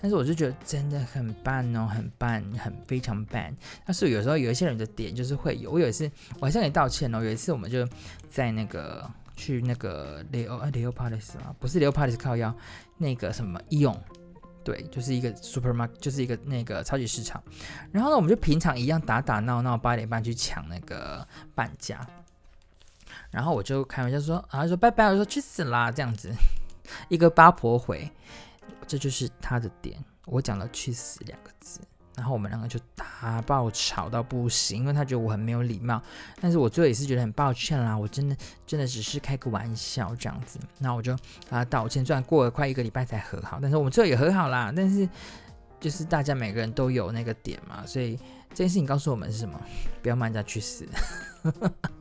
[0.00, 3.54] 但是我就觉得真的很棒哦，很棒，很非常棒。
[3.84, 7.22] 但是有时候有一些人的点就是会有，我有一次我还向你道歉哦。
[7.22, 7.86] 有一次我们就
[8.30, 11.54] 在那个去那个 Leo Leo Palace 吗？
[11.58, 12.54] 不是 Leo Palace 靠腰，
[12.96, 13.98] 那个什么 Eon，
[14.70, 17.42] 对，就是一个 supermarket，就是一个那个超级市场。
[17.90, 22.06] 然后呢，我们就平常一样打打闹闹，八点半去抢那个半价。
[23.32, 26.32] 然后我就开玩笑说，啊，说拜拜，我说去死啦，这样子，
[27.08, 28.08] 一个八婆回，
[28.86, 29.98] 这就是他的点。
[30.26, 31.80] 我讲了“去死”两个字，
[32.20, 36.02] 然后我们两个就大爆吵到不行，因为他觉得我很没有礼貌。
[36.38, 40.58] 但是我最后也是觉得很抱歉啦，我真的真的只是开个玩笑这样子。
[40.78, 41.16] 那我就
[41.48, 44.70] 啊道歉，虽然过了快一个礼拜才和好，但是我们最后也和好啦。
[44.76, 45.08] 但是
[45.80, 48.18] 就是大家每个人都有那个点嘛，所以
[48.50, 49.58] 这件事情告诉我们是什么？
[50.02, 50.86] 不要骂人家去死。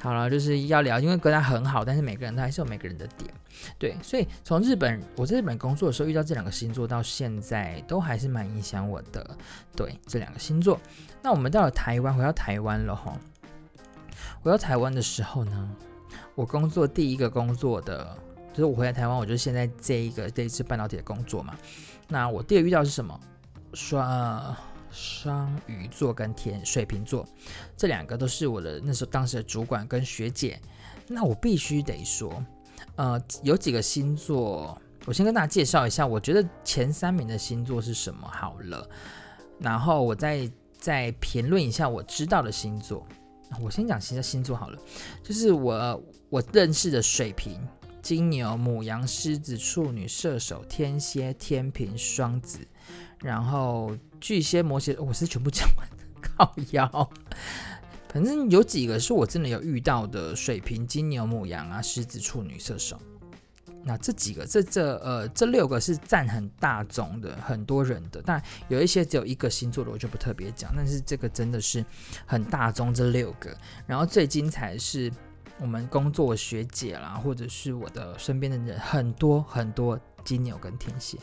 [0.00, 3.32] 好了，就是要聊，因为跟他很好，但是每个人都还是有每个人的点，
[3.78, 9.36] 对，所以从日本，我在日本工作的时候遇到这两个星座，到现在都还是蛮影响我的，
[9.76, 10.80] 对，这两个星座。
[11.22, 13.16] 那我们到了台湾，回到台湾了哈。
[14.42, 15.70] 回到台湾的时候呢，
[16.34, 18.16] 我工作第一个工作的，
[18.52, 21.54] 就是我回来台湾，我就现在这一个这一次半导体的工作嘛。
[22.08, 23.18] 那我第二遇到是什么？
[23.74, 24.56] 说。
[24.90, 27.26] 双鱼座跟天水瓶座，
[27.76, 30.60] 这两个都是我的那时候当时的主管跟学姐。
[31.06, 32.44] 那我必须得说，
[32.96, 36.06] 呃，有几个星座，我先跟大家介绍一下。
[36.06, 38.88] 我觉得前三名的星座是什么好了，
[39.58, 43.06] 然后我再再评论一下我知道的星座。
[43.60, 44.78] 我先讲其他星座好了，
[45.22, 47.60] 就是我我认识的水瓶、
[48.00, 52.58] 金牛、母羊、狮子、处女、射手、天蝎、天秤、双子。
[53.18, 57.10] 然后巨蟹、摩羯，我是全部讲完的，靠腰。
[58.08, 63.00] 反正有几个是我真的有遇到的，水瓶、金牛、牡羊啊，狮子、处女、射手。
[63.82, 68.20] 那这几个，这这呃，这六个是占很大宗的，很多人的。
[68.26, 70.70] 但有一些只有一个星座的，我就不特别讲。
[70.76, 71.82] 但是这个真的是
[72.26, 73.56] 很大宗，这六个。
[73.86, 75.10] 然后最精彩是
[75.58, 81.16] 我们工作学姐啦，或者是我的身边的人，很多很多金牛跟天蝎。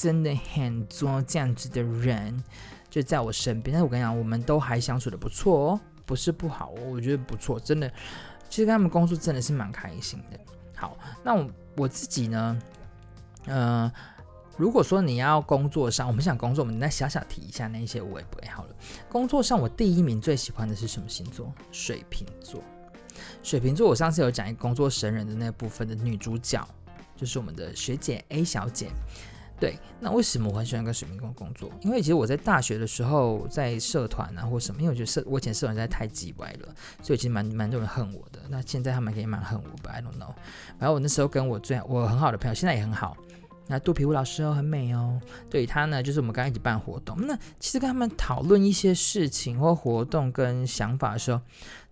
[0.00, 2.42] 真的很多这样子的人
[2.88, 7.92] 就在我身边，但我跟你讲，我们都还相处的不错哦，不是不好哦，我觉得不错，真的，
[8.48, 10.40] 其实跟他们工作真的是蛮开心的。
[10.74, 12.62] 好，那我我自己呢，
[13.46, 13.92] 呃，
[14.56, 18.74] 如果说你要工作上，我们想工作，我们再小小提一下那一些我也不会好了。
[19.08, 21.52] 工作上，我第一名最喜欢的是什么星座？
[21.70, 22.62] 水瓶座。
[23.42, 26.66] 水瓶座，我上次有讲一个工作神人的那部分的女主角，
[27.16, 28.88] 就是我们的学姐 A 小姐。
[29.60, 31.70] 对，那为什么我很喜欢跟水瓶座工作？
[31.82, 38.40] 因为其实我在大学的时候，在社团啊或什么，因为我觉得社我以前社团实在太鸡歪了，所以其实蛮蛮多人恨我的。
[38.48, 40.34] 那现在他们可以蛮恨我吧？I don't know。
[40.78, 43.16] 然后我那时候跟我最我很好的朋友，现在也很好。
[43.68, 45.20] 那肚皮舞老师哦，很美哦。
[45.48, 47.16] 对他呢，就是我们刚刚一起办活动。
[47.24, 51.40] 那其实跟他们讨论一些事情或活动跟想法的时候，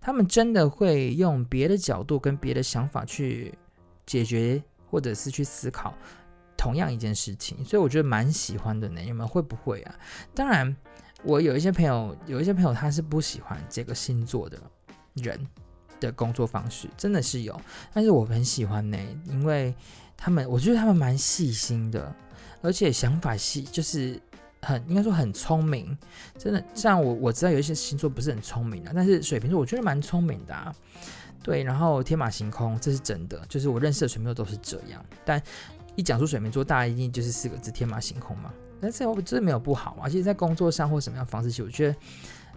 [0.01, 3.57] 他们真的会用别的角度跟别的想法去
[4.05, 5.93] 解决，或者是去思考。
[6.61, 9.01] 同样一件事情，所以我觉得蛮喜欢的呢。
[9.01, 9.95] 你们会不会啊？
[10.35, 10.75] 当然，
[11.23, 14.61] 我有一些朋友，有一些朋友他是不喜欢这个星座的
[15.15, 15.47] 人
[15.99, 17.59] 的工作方式，真的是有。
[17.91, 19.73] 但是我很喜欢呢，因为
[20.15, 22.15] 他们，我觉得他们蛮细心的，
[22.61, 24.21] 而且想法细，就是
[24.61, 25.97] 很应该说很聪明。
[26.37, 30.71] 真的，像我我知道有一些星座不是很聪明的，但是水瓶座我觉得蛮聪明的啊。
[31.41, 35.41] 对，然后天马行空，这是真的，就是我认识的水瓶座都是这样，但。
[36.01, 38.51] 一讲出水瓶座，大家一定就是四个字：天马行空嘛。
[38.81, 41.95] 但是我真的没有不好啊，其实，在工作上或什么样方式，其实我觉得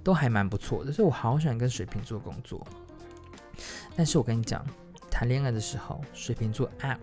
[0.03, 0.91] 都还蛮不错的。
[0.91, 2.67] 所以我好喜欢跟水瓶座工作。
[3.95, 4.65] 但是我跟你讲，
[5.11, 6.99] 谈恋爱的时候，水瓶座 out。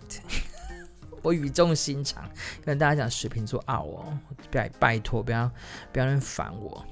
[1.21, 2.27] 我语重心长
[2.65, 4.17] 跟大家讲，水瓶座 out 哦，
[4.49, 5.47] 拜拜托，不要
[5.93, 6.83] 不要人烦我。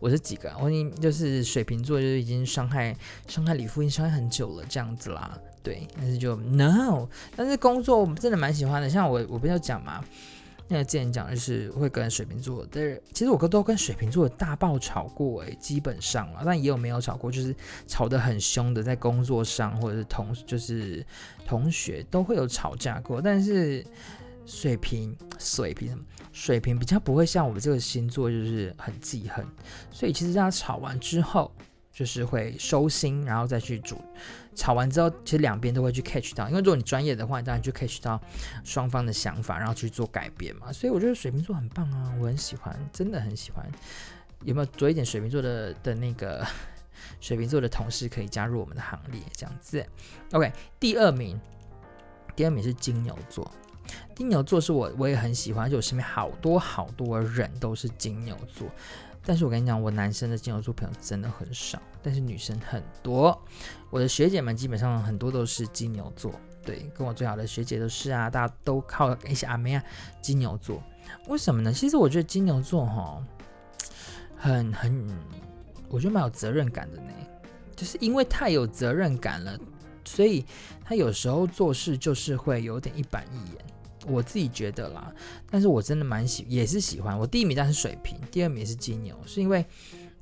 [0.00, 0.50] 我是几个？
[0.58, 2.96] 我已经就是水瓶座，就是已经伤害
[3.28, 5.38] 伤害李富英伤害很久了，这样子啦。
[5.66, 8.88] 对，但是就 no，但是工作我真的蛮喜欢的。
[8.88, 10.00] 像我，我不要讲嘛，
[10.68, 17.52] 那个之前讲的是会跟水瓶座，但是其实我哥都跟水瓶座的大爆吵过诶，基本上啊，但也有没有吵过，就是
[17.84, 21.04] 吵得很凶的，在工作上或者是同就是
[21.44, 23.84] 同学都会有吵架过，但是
[24.44, 29.44] 水瓶水瓶什么水瓶比较不会像我们这个星座就是很记恨，
[29.90, 31.50] 所以其实大家吵完之后。
[31.92, 33.96] 就是会收心，然后再去煮。
[34.56, 38.20] 吵完之后，其实两边都会去 catch 到，因为如果你专业的话，你当然就 catch 到
[38.64, 40.72] 双方的想法，然后去做改变嘛。
[40.72, 43.64] 所以我觉得水瓶座很棒啊，我很喜欢，真的很喜欢。
[44.42, 46.44] 有没有多一点水瓶座的的那个
[47.20, 49.20] 水瓶座的同事可以加入我们的行列？
[49.36, 49.84] 这样子。
[50.32, 51.38] OK，第二名，
[52.34, 53.50] 第二名是金牛座。
[54.16, 58.66] 金牛座是我我也很喜欢，而且我身边好多好多人都是金牛座。
[59.22, 63.38] 但是我跟你讲，我男生的金牛座朋友真的很少，但是女生很多。
[63.90, 66.32] 我的学姐们基本上很多都是金牛座，
[66.64, 69.84] 对，跟我最好的学姐都是啊，大家都靠一些阿妹啊，
[70.22, 70.82] 金牛座。
[71.28, 71.70] 为什么呢？
[71.70, 73.22] 其实我觉得金牛座哈，
[74.36, 75.06] 很很，
[75.90, 77.12] 我觉得蛮有责任感的呢，
[77.74, 79.58] 就是因为太有责任感了，
[80.06, 80.46] 所以
[80.84, 83.64] 他有时候做事就是会有点一板一眼。
[84.06, 85.12] 我自己觉得啦，
[85.50, 87.18] 但是我真的蛮喜，也是喜欢。
[87.18, 89.64] 我第一名当然是水瓶，第二名是金牛，是因为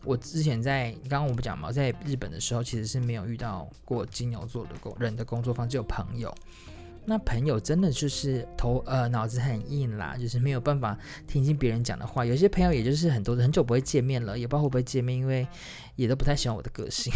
[0.05, 6.35] 我之前在刚刚我不讲嘛，在日本的时候其实是没有遇到过金牛座的工人的工作方，只有朋友。
[7.07, 12.25] 那朋友真的就是头呃脑子很硬啦，就是没有办法听进别人讲的话。
[12.25, 15.47] 有些朋友也就是很多很久不会见面了，也不知道会不会见面，因为
[15.97, 17.12] 也都不太喜欢我的个性。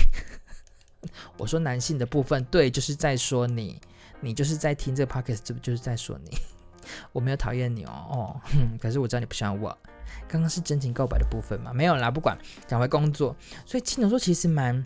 [1.38, 3.80] 我说男性的部分，对，就是在说你，
[4.20, 6.36] 你就是在听这 podcast，这不就是在说你？
[7.12, 9.76] 我没有讨厌你哦，哦，哼，可是我知道你不喜欢我。
[10.28, 11.72] 刚刚是真情告白的部分嘛？
[11.72, 13.34] 没有啦，不管，讲回工作。
[13.64, 14.84] 所以金牛座其实蛮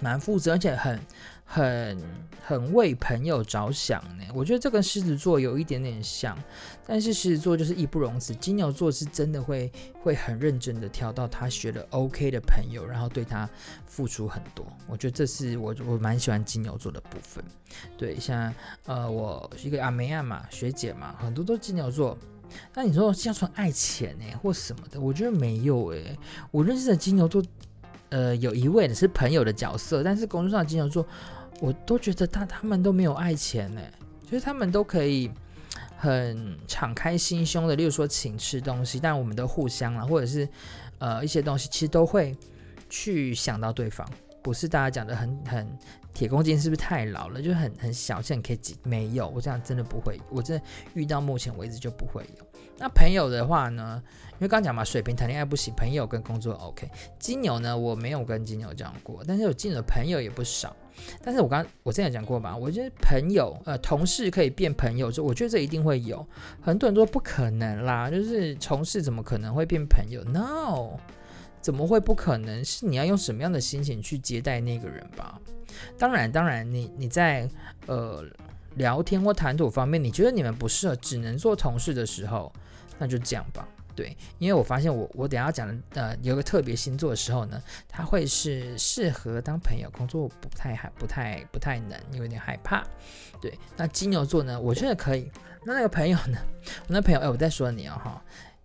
[0.00, 1.00] 蛮负责，而且很。
[1.46, 2.02] 很
[2.44, 6.36] 很为朋友着想呢，我觉得这跟狮子座有一点点像，
[6.86, 13.48] 但是狮子座就是义不容辞，金牛座是真的会会很认真的挑到他觉得 OK 的朋友，然后对他
[13.86, 14.66] 付出很多。
[14.86, 17.42] 我觉得这是我我蛮喜欢金牛座的部分。
[17.96, 18.54] 对，像
[18.86, 22.16] 呃我一个阿梅亚嘛学姐嘛，很多都金牛座。
[22.74, 26.18] 那你说像说爱钱呢或什么的，我觉得没有诶。
[26.50, 27.42] 我认识的金牛座。
[28.10, 31.04] 呃，有一位呢是朋友的角色，但是工作上的金牛座，
[31.60, 33.80] 我都觉得他他们都没有爱钱呢，
[34.22, 35.28] 就是他们都可以
[35.96, 40.48] 很敞开心胸的，例如说请吃东西，但我们都互相了，或者是
[40.98, 42.36] 呃一些东西，其实都会
[42.88, 44.08] 去想到对方，
[44.44, 45.66] 不是大家讲的很很
[46.12, 52.46] 铁公鸡是不是太老了，就很很小气很 K 级，没有，我这样真的不会，我真的遇到目前为止就不会有。
[52.76, 54.02] 那朋友的话呢？
[54.32, 56.90] 因为刚刚讲嘛，水瓶谈恋爱不行，朋友跟工作 OK。
[57.18, 60.76] 金牛呢，我没有跟金牛讲过，但是有金牛的朋友也不少。
[61.22, 66.26] 但是我刚我之前讲过吧，我觉得朋友呃同事可以变朋友，就我觉得这一定会有。
[66.60, 70.98] 很多人说不可能啦，就是同事怎么可能会变朋友？No，
[71.64, 72.62] 怎么会不可能？
[72.62, 75.40] 是你要用什么样的心情去接待那个人吧？
[75.98, 77.48] 当然，当然你，你在
[77.86, 78.22] 呃
[78.74, 82.52] 聊天或谈吐方面，你觉得你们不适合，只能做同事的时候。
[82.98, 92.84] 那就这样吧，对，因为我发现我我等下讲的呃有个特别星座的时候呢，他会是适合当朋友，工作不太害不太不太能，有点害怕。
[93.40, 95.30] 对，那金牛座呢，我觉得可以。
[95.64, 96.38] 那那个朋友呢，
[96.86, 98.22] 我那朋友哎，我在说你哦哈，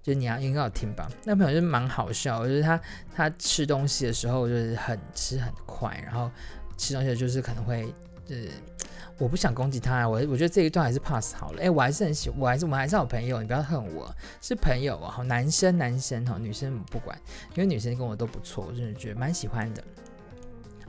[0.09, 1.09] 就你要应该有听吧。
[1.23, 2.79] 那朋友就是蛮好笑，就是他
[3.15, 6.29] 他吃东西的时候就是很吃很快，然后
[6.77, 7.93] 吃东西就是可能会
[8.25, 8.49] 就是。
[9.17, 11.61] 我不想攻击他，我我觉得这一段还是 pass 好了。
[11.61, 14.09] 哎，我还是很喜，我还是我们还是好朋友，你不要恨我，
[14.41, 15.11] 是朋友啊。
[15.11, 17.19] 好，男生男生哈，女生不管，
[17.53, 19.83] 因为女生跟我都不错，我真的觉得蛮喜欢的，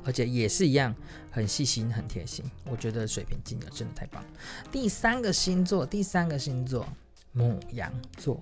[0.04, 0.94] 而且也是一样
[1.32, 2.48] 很细心很贴心。
[2.70, 4.24] 我觉得水瓶金牛真的太棒。
[4.70, 6.86] 第三个星座，第三个星座
[7.32, 8.40] 牧羊座，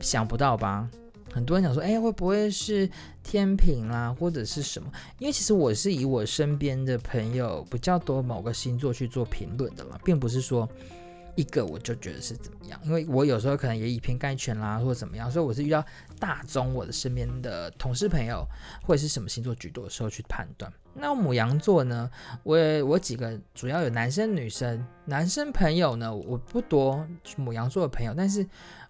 [0.00, 0.88] 想不到吧？
[1.32, 2.88] 很多人想说，哎，会不会是
[3.22, 4.90] 天平啦，或者是什么？
[5.18, 10.66] 因为其实我是以我身边的朋友比较多某个星座去做评论的嘛，并不是说
[11.36, 12.80] 一个我就觉得是怎么样。
[12.84, 15.84] 因为我有时候可能也以偏概全啦，或者怎么样，所以我是遇到
[16.18, 18.44] 大宗我的身边的同事朋友
[18.82, 20.72] 或者是什么星座居多的时候去判断。
[20.94, 22.10] 那母羊座呢，
[22.42, 27.06] 我我几个主要有男生女生，男生朋友呢我不多，
[27.36, 28.44] 母羊座的朋友，但是。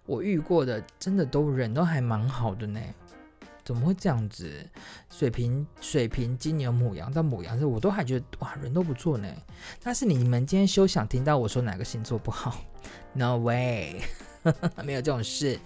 [0.07, 2.79] 我遇过的真的都人都还蛮好的呢，
[3.67, 4.49] 怎么会这样子？
[5.11, 9.27] 水瓶、水瓶、金牛、母羊到母羊，这我都还觉得哇，人都不错呢。
[9.83, 12.61] 但是你们今天休想听到我说哪个星座不好
[13.11, 14.01] ？No way，
[14.85, 15.59] 没有这种事，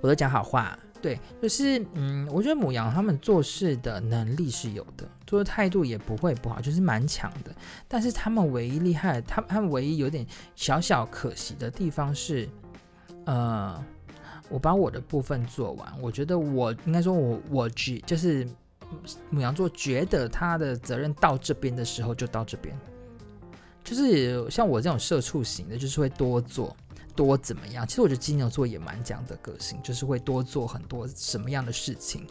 [0.00, 0.76] 我都讲好话。
[1.00, 7.54] 对，就是嗯，我觉得母羊他们做事的能力是有的，做的态度也不会不好，就是蛮强的。
[7.86, 10.26] 但是他们唯一厉害，他他们唯一有点
[10.56, 12.48] 小小可惜的地方是。
[13.24, 13.84] 呃，
[14.50, 18.48] 我把我的部分做完，我觉得我应该说我，我我觉就是
[19.28, 22.74] 母羊座觉得他的责任到这边的时候就到这边，
[23.84, 26.74] 就是像我这种社畜型的，就是会多做
[27.14, 27.86] 多怎么样。
[27.86, 32.26] 其实我觉得金牛座也蛮讲的个性，就是会多做很多什么样的事情。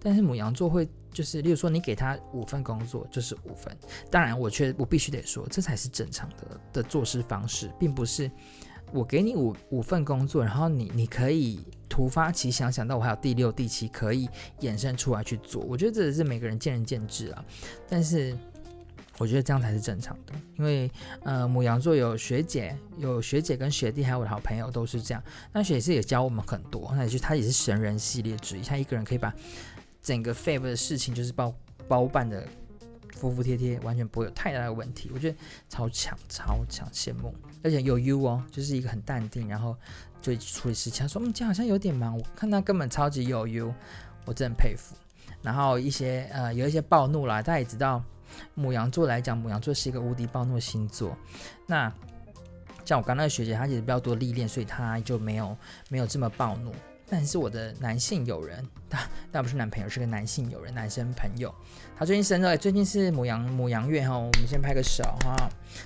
[0.00, 3.76] 但是母羊座会就是，例如说你给他五份工作就是五份，
[4.10, 8.28] 当然我却我必须得说，这才是正常的的做事方式，并不是。
[8.92, 14.28] 我给你五五份工作，然后你你可以突发奇想想到我还有第六、第七可以
[14.60, 15.62] 衍生出来去做。
[15.62, 17.44] 我觉得这是每个人见仁见智啊，
[17.88, 18.36] 但是
[19.18, 20.34] 我觉得这样才是正常的。
[20.58, 20.90] 因为
[21.22, 25.22] 呃，母羊座有学姐、有学姐跟学弟，还有我的好朋友都是这样。
[25.52, 29.34] 那学姐也教我们很多，那也就他也是神人系列之一，他一个人可以把
[30.02, 31.54] 整个 Fave 的事情就是包
[31.88, 32.46] 包办的。
[33.14, 35.08] 服服帖帖，完全不会有太大的问题。
[35.14, 35.36] 我觉得
[35.68, 37.32] 超强，超强，羡慕。
[37.62, 39.76] 而且有 U 哦，就是一个很淡定，然后
[40.20, 41.02] 就处理事情。
[41.02, 43.74] 他说：“嗯，今天好像有点忙。”我看他根本超级有 U，
[44.24, 44.94] 我真的佩服。
[45.42, 48.02] 然后一些呃，有一些暴怒啦，大家也知道，
[48.54, 51.16] 母羊座来讲，母羊座是一个无敌暴怒的星座。
[51.66, 51.92] 那
[52.84, 55.56] 像我刚刚那个学姐，她其实比较多历练，所以她就没有
[55.88, 56.72] 没有这么暴怒。
[57.08, 61.54] 但是我的男性友人，他但不是男朋友，是个男性友人，男生朋友。
[61.94, 65.36] 他最近生日，最近是母羊母羊月哈，我们先拍个手哈，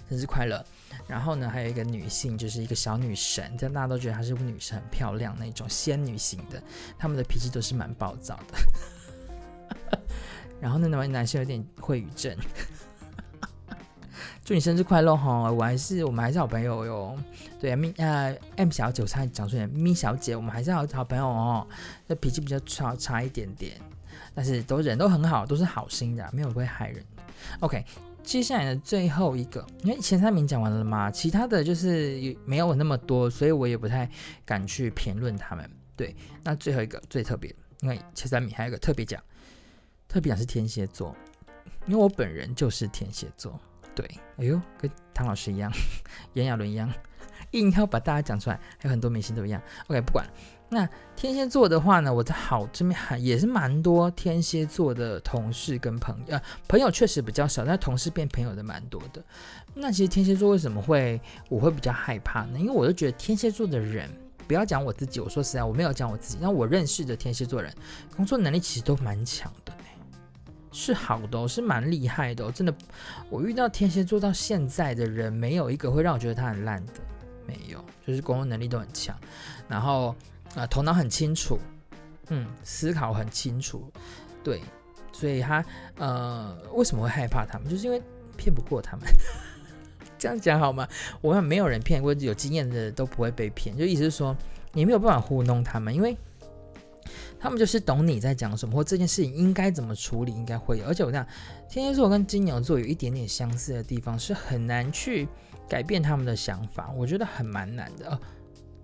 [0.09, 0.65] 生日快乐。
[1.07, 6.63] 然后呢，还有一个女性，就是一个小女神，这样大家都觉得她是女神，很漂亮那种仙女型的。
[6.99, 9.99] 他们的脾气都是蛮暴躁的。
[10.61, 12.37] 然后那那位男生有点会语症。
[14.45, 15.51] 祝你生日快乐哈！
[15.51, 17.19] 我还是我们还是好朋友哟。
[17.61, 21.67] 对啊，咪呃 M 小姐，我差点讲出来，咪小姐，我们还是好好朋友哦。
[22.07, 23.77] 那脾气比较差差一点点，
[24.35, 27.05] 但是都人都很好，都是好心的，没有会害人。
[27.59, 27.85] OK，
[28.27, 34.11] 接下来的最后一个，因为前三名讲完了嘛，其他的就是没有那么多，所以我也不太
[34.45, 35.71] 敢去评论他们。
[35.95, 39.23] 对，那最后一个最特别，因为前三名还有一个特别奖，
[40.09, 41.15] 特别奖是天蝎座，
[41.87, 43.59] 因为我本人就是天蝎座。
[43.95, 44.05] 对，
[44.39, 45.73] 哎呦，跟唐老师一样，
[46.35, 46.93] 炎亚纶一样，
[47.53, 49.63] 硬要把大家讲出来，还有很多明星都一样。
[49.87, 50.27] OK，不管。
[50.69, 59.23] 那天蝎座的话呢，我的好这边还也是蛮多天蝎座的同事跟朋友，朋友确实比较少，但同事变朋友的蛮多的。
[59.75, 62.59] 那其实天蝎座为什么会我会比较害怕呢？
[62.59, 64.11] 因为我就觉得天蝎座的人，
[64.49, 67.73] 不要讲我自己，我说实在，我没有讲我自己，那我认识的天蝎座人，
[68.17, 69.73] 工作能力其实都蛮强的。
[70.73, 72.75] 是好的，是蛮厉害的，真的。
[73.31, 76.93] 我遇到天蝎座到现在的人，没有一个会让我觉得他很烂的，
[77.47, 79.17] 没有，就是工作能力都很强，
[79.69, 80.15] 然后
[80.57, 81.59] 啊、头脑很清楚，
[82.31, 83.89] 嗯，思考很清楚，
[84.43, 84.61] 对，
[85.13, 85.65] 所以他
[85.99, 87.69] 呃，为什么会害怕他们？
[87.69, 88.03] 就是因为
[88.37, 89.07] 骗不过他们。
[90.19, 90.89] 这样讲好吗？
[91.21, 94.35] 我们没有人骗过，有经验的都不会被骗，就意思是说，
[94.73, 96.17] 你没有办法糊弄他们，因为。
[97.39, 100.87] 他们就是懂你在讲什么，或这件事情应该怎么处理，应该会有。
[100.87, 101.25] 而且我讲，
[101.69, 105.29] 天蝎座跟金牛座有一点点相似的地方，是很难去
[105.69, 106.91] 改变他们的想法。
[106.97, 108.19] 我觉得很蛮难的。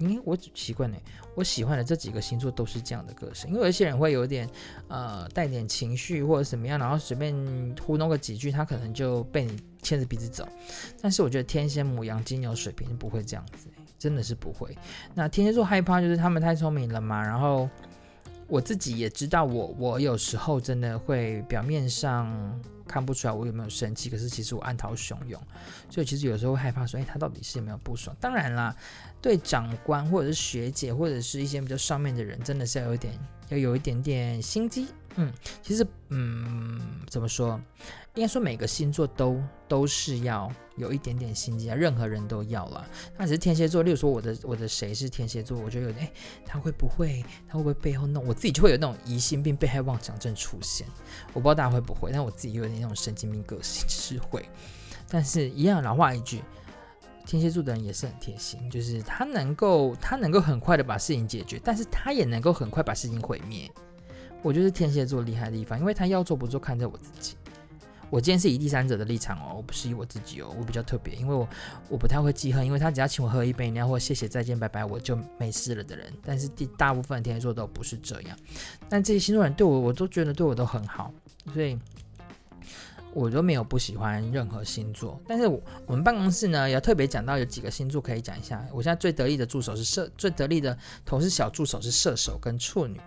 [0.03, 0.97] 因为我奇怪呢，
[1.35, 3.51] 我喜欢的这几个星座都是这样的个性。
[3.51, 4.49] 因为有些人会有点
[4.89, 7.35] 呃带点情绪或者什么样，然后随便
[7.81, 10.47] 糊弄个几句，他可能就被你牵着鼻子走。
[11.01, 14.77] 但是我觉得天蝎、母羊、金牛、水瓶不会这样子，真的是不会。
[15.15, 17.69] 那天蝎座害怕就是他们太聪明了嘛，然后。
[18.49, 25.41] 我自己也知道我，我有时候真的会表面上看不出来我有没有生气，可是其实我暗涛汹涌，
[25.89, 28.15] 所以其实有时候会害怕说，哎，他到底是有没有不爽？
[28.21, 28.77] 当然啦，
[29.23, 33.17] 对长官或者是学姐或者是一些比较上面的人，真的是要有点，
[33.49, 34.89] 要有一点点心机。
[35.17, 35.31] 嗯，
[35.63, 37.61] 其实，嗯，怎么说？
[38.15, 42.87] 应该说每个星座都都是要有一点点心机啊，任何人都要了。
[43.17, 46.13] 那只是天蝎座，例如说我的我的谁是天蝎座，我觉得有点，哎，
[46.47, 48.27] 他会不会他会不会背后弄？
[48.27, 50.87] 我自己就会有那种疑心病、被害妄想症出现。
[51.35, 54.45] 我不知道大家会不会，但我自己有点那种神经病个性，是会。
[55.09, 56.43] 但是，一样老话一句，
[57.27, 63.71] 天蝎座的人也是很贴心，就是他能够他能够很快的把事情解决，但是他也能够很快把事情毁灭。
[64.43, 67.37] 我就是天蝎座厉害的地方，因为他要做不做，看着我自己。
[68.11, 71.49] 我今天是以第三者的立场哦，我不是以我自己哦，我比较特别，因为我
[71.89, 76.13] 我不太会记恨，因为他只要请我喝一杯饮料或谢谢再见拜拜，我就没事了的人。
[76.23, 78.37] 但是第大部分天蝎座都不是这样，
[78.87, 81.11] 但这些星座人对我，我都觉得对我都很好，
[81.55, 81.79] 所以
[83.15, 85.21] 我都没有不喜欢任何星座。
[85.27, 88.67] 但是我，我们办公室呢，要特别讲到有几个星座可以讲一下。
[88.73, 93.01] 我现在最得力的助手是射，最得力的同事小助手是射手跟处女。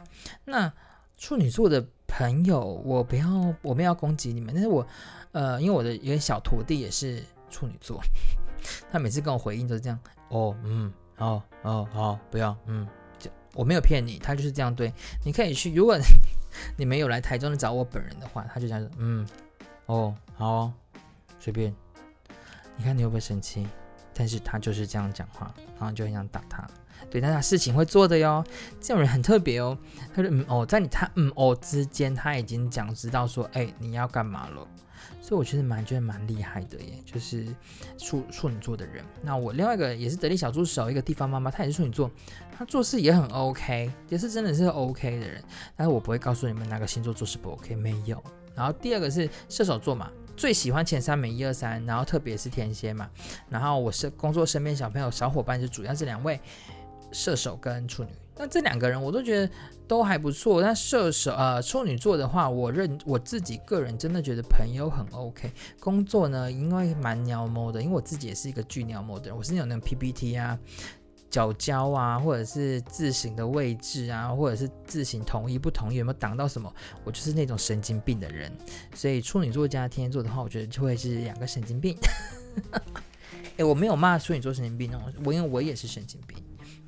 [0.43, 0.71] 那
[1.17, 4.85] 处女座的朋友，我不要，我没有要攻击你们，但是我，
[5.31, 8.01] 呃，因为我的一个小徒弟也是处女座，
[8.91, 9.97] 他每次跟我回应都是这样，
[10.29, 12.85] 哦，嗯，哦，哦，好，不要，嗯，
[13.17, 14.91] 就我没有骗你，他就是这样对，
[15.23, 15.97] 你可以去，如果
[16.77, 19.25] 你没有来台中找我本人的话，他就这样，嗯，
[19.87, 20.73] 哦，好哦，
[21.39, 21.73] 随便，
[22.77, 23.67] 你看你会不会生气？
[24.13, 26.65] 但是他就是这样讲话，然后就很想打他。
[27.11, 28.43] 对，但他事情会做的哟，
[28.79, 29.77] 这种人很特别哦。
[30.13, 34.65] 他说嗯哦，在你他嗯哦之间，他已经讲知道说，哎，你要干嘛了。
[35.21, 37.45] 所以我觉得蛮觉得蛮厉害的耶，就是
[37.97, 39.03] 处处女座的人。
[39.21, 42.09] 那我另外一个也是得力小助手，一个地方妈妈，她也是处女座，
[42.57, 45.43] 她做事也很 OK，也是真的是 OK 的人。
[45.75, 48.23] 但是我不会告诉你们哪个星座做事不 OK，没有。
[48.55, 50.09] 然后第二个是射手座嘛。
[50.37, 53.09] 最喜欢前三名一二三，然后特别是天蝎嘛，
[53.49, 56.37] 然后我是工作身边小朋友小伙伴就主要是两位
[57.13, 59.49] 射手跟处女，那这两个人我都觉得
[59.87, 60.61] 都还不错。
[60.61, 65.49] 但射手呃处女座的话，我认我自己个人真的觉得朋友很 OK，
[65.79, 70.59] 工作呢因为蛮鸟毛的，因为我自己也是一个巨鸟毛的人，我是有那种 PPT 啊。
[71.35, 76.73] 角交啊，或者是字形的位置啊，或者是字形同意不同意，有没有挡到什么？
[77.03, 78.49] 我就是那种神经病的人，
[78.93, 81.97] 所以处女座加天蝎座的话，我觉得就会是两个神经病。
[83.57, 86.37] 哎、我没有骂处女座神经病哦，我因为我也是神经病。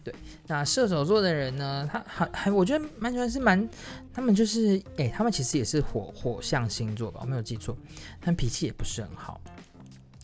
[0.02, 3.68] 对，那射手座的人呢，他还还我觉得蛮喜欢是蛮，
[4.14, 7.78] 他们就是哎、他们其实也是火火象星座吧，我没有记错，
[8.22, 9.42] 但脾气也不是很好。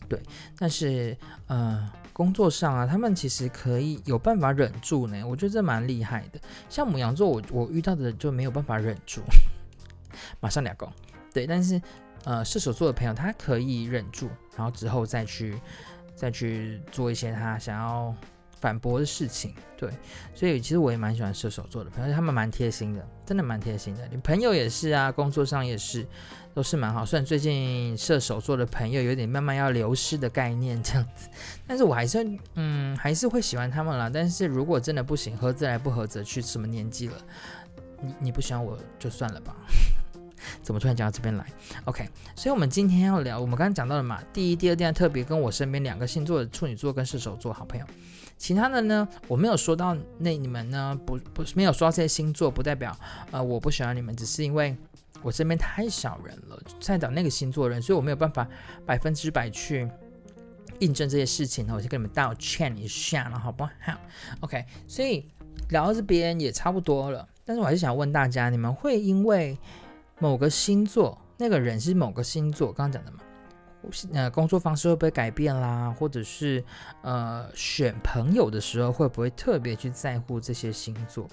[0.08, 0.18] 对，
[0.58, 1.14] 但是
[1.46, 1.92] 呃。
[2.14, 6.40] 工作上啊，他们其实可以有办法忍住呢，我觉得这蛮厉害的。
[6.70, 9.20] 像母羊座，我我遇到的就没有办法忍住，
[10.40, 10.88] 马上两个。
[11.32, 11.82] 对，但是
[12.22, 15.60] 呃，射手座的朋友他可以忍住，然后之后再去
[16.14, 18.14] 再去做一些他想要
[18.60, 19.54] 反驳的事情。
[19.76, 19.90] 对，
[20.34, 24.06] 所以其实我也蛮喜欢射手座的朋友，他们蛮贴心的，真的蛮贴心的。
[24.08, 26.06] 你朋友也是啊，工作上也是。
[26.54, 31.28] 都是蛮好，虽然最近射手座的朋友有点慢慢要流失的概念这样子，
[31.66, 32.24] 但是我还是
[32.54, 34.08] 嗯还是会喜欢他们啦。
[34.08, 37.14] 但是如果真的不行，合则来不合则去，什么年纪了，
[38.00, 39.52] 你你不喜欢我就算了吧。
[40.62, 41.44] 怎么突然讲到这边来
[41.86, 47.86] ？OK，所以我们今天要聊，我们刚刚讲到了嘛，第一、第二点特别跟我身边两个星座的处女座跟射手座好朋友，
[48.36, 52.96] 其他的呢我没有说到，那你们呢不不没有说到这些星座，不代表
[53.30, 54.76] 呃我不喜欢你们，只是因为。
[55.22, 58.46] 我身边太少人了，在找那个星座人，所以我没有办法
[58.84, 59.90] 百分之百去
[60.80, 61.66] 印证这些事情。
[61.72, 63.70] 我先跟你们道歉一下了，好不好
[64.40, 65.26] ？OK，所以
[65.70, 67.26] 聊到这边也差不多了。
[67.42, 69.56] 但是我还是想问大家，你们会因为
[70.18, 73.23] 某个星座，那个人是某个星座，刚刚讲的嘛？
[74.12, 75.90] 呃，工作方式会不会改变啦？
[75.98, 76.64] 或者是
[77.02, 81.26] 呃，选朋友的时候会不会特别去在乎这些星座？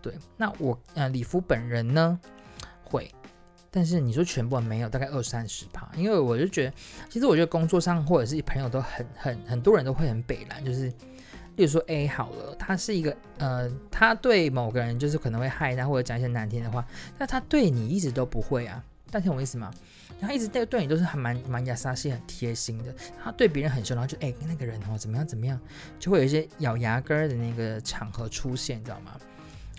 [0.00, 2.18] 对，那我呃，里夫本人呢，
[2.84, 3.10] 会。
[3.70, 6.72] 但是你说全部没有，大概二三十趴，因为我就觉得，
[7.10, 10.86] 其实我觉得工作上或者是朋友都很很很多人都会很北烂，就是，
[11.56, 16.82] 例如说 A 好了，他是一个呃，他对某个人就是可能会害他或者讲一些难听的话，
[17.18, 19.72] 但他对你一直都不会啊，大家听我意思吗？
[20.20, 25.58] 然后一直对对你都是还蛮蛮亚莎西很贴心的，他对别人很凶，然后就哎、那个人哦怎么样怎么样，
[25.98, 29.12] 就会有一些咬牙根的那个场合出现，你知道吗？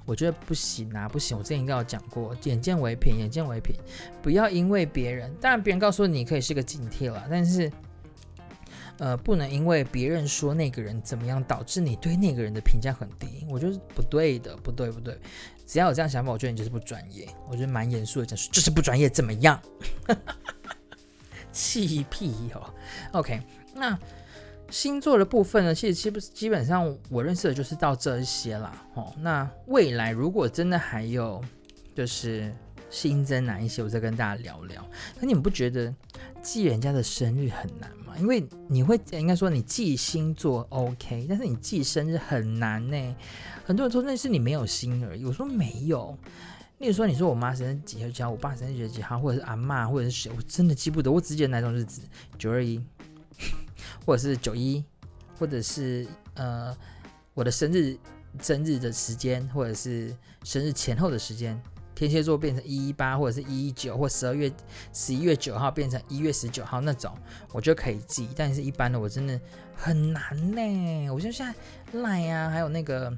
[0.05, 1.37] 我觉得不行啊，不行！
[1.37, 3.75] 我之前应该有讲过，眼见为凭，眼见为凭，
[4.23, 7.71] 不要因为别人，当然别人告诉你可以是个警惕了，但是，
[8.97, 15.15] 呃，不能因为别人说那个人怎么样，导致你对那个人的评价很低，我觉得不对的，不对不对。
[15.69, 17.29] 只要有这样想法，我觉得你就是不专业。
[17.47, 19.61] 我觉得蛮严肃的讲，就是不专业，怎么样？
[21.53, 22.73] 气屁哦
[23.11, 23.39] ！OK，
[23.75, 23.95] 那。
[24.71, 28.71] 星座的部分呢，其实基本基本上我认识的就是到这一些啦。
[28.93, 31.43] 哦，那未来如果真的还有
[31.95, 32.53] 就是
[32.89, 34.85] 新增哪一些，我再跟大家聊聊。
[35.19, 35.93] 那你们不觉得
[36.41, 38.13] 记人家的生日很难吗？
[38.19, 43.15] 因为你会应该说你记星座 OK，但是你记生日很难呢。
[43.65, 45.25] 很多人说那是你没有心而已。
[45.25, 46.17] 我说没有。
[46.79, 51.11] 例如说你说我妈生日几号几号，我爸生日几号，或者是阿嬷，或者是谁，我真的记不得。
[51.11, 52.01] 我只记得哪种日子，
[52.37, 52.81] 九二一。
[54.05, 54.83] 或者是九一，
[55.37, 56.75] 或者是呃
[57.33, 57.97] 我的生日
[58.41, 60.13] 生日的时间，或者是
[60.43, 61.61] 生日前后的时间，
[61.99, 64.49] 天蝎座变成一一八，或者是一一九，或十二月
[64.93, 67.13] 十一月九号变成一月十九号那种，
[67.51, 68.29] 我就可以记。
[68.37, 69.37] 但是一般的我真的
[69.75, 70.23] 很难
[70.55, 71.09] 呢。
[71.09, 73.13] 我觉得现在赖啊，还有那个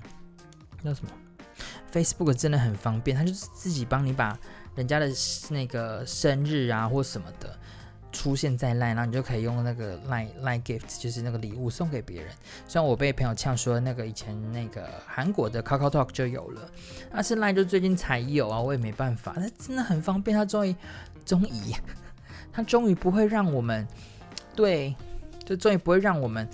[0.83, 1.11] 叫什么
[1.93, 4.35] Facebook 真的很方便，它就是自己帮你把
[4.73, 5.07] 人家的
[5.51, 7.55] 那个生日啊或什么的。
[8.11, 12.31] 出现在 LINE，然后你就可以用那个 LINE LINE gift，就是那个礼物送给别人。
[12.67, 16.69] 虽然我被朋友呛说那个以前那个韩国的 Kakao Talk 就有了，
[17.11, 19.33] 但是 LINE 就最近才有啊，我也没办法。
[19.37, 20.75] 那真的很方便，它终于
[21.25, 21.73] 终于，
[22.51, 23.87] 它终于不会让我们
[24.55, 24.95] 对，
[25.45, 26.47] 就终于不会让我们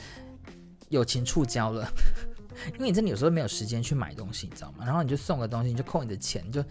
[0.90, 1.88] 友情触礁了。
[2.74, 4.86] 因为你真的有时候没有时间去买东西，你知道吗？
[4.86, 6.64] 然后你就送个东西，你就扣你的钱，就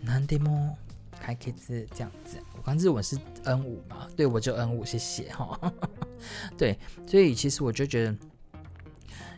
[0.00, 0.76] 难得么？
[1.20, 4.08] 还可以是这样子，刚日文是 N 五嘛？
[4.16, 5.60] 对，我就 N 五，谢谢哈。
[6.56, 8.16] 对，所以其实我就觉得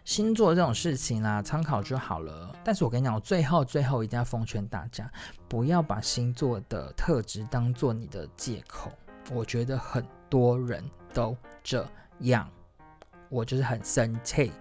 [0.05, 2.55] 星座这种事情啦，参考就好了。
[2.65, 5.11] 但是我跟你讲，我最后最后一定要奉劝大家，
[5.49, 8.93] 不要把星座的特质当做你的借口。
[9.33, 11.85] 我觉得很多人都这
[12.21, 12.49] 样，
[13.29, 14.53] 我就是很生气。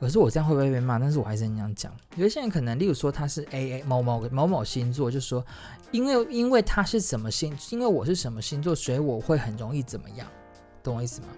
[0.00, 0.98] 可是我这样会不会被骂？
[0.98, 5.44] 但是我还是很想讲，有些人可能，例如说他是 A A 某某某某星座，就说
[5.90, 10.26] 因为因为他是什么星，因为我是什么星座，所以我会很容易怎么样。
[10.82, 11.28] 懂我意思吗？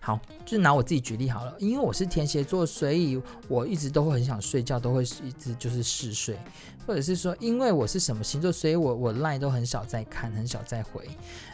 [0.00, 1.54] 好，就拿我自己举例好了。
[1.58, 6.38] 因为我是天蝎座，所以我一直都会很想睡觉，都会一直就是嗜睡，
[6.86, 11.06] 或者是说，因为我是什么星座，所以我我 line 都很少在看，很少在回。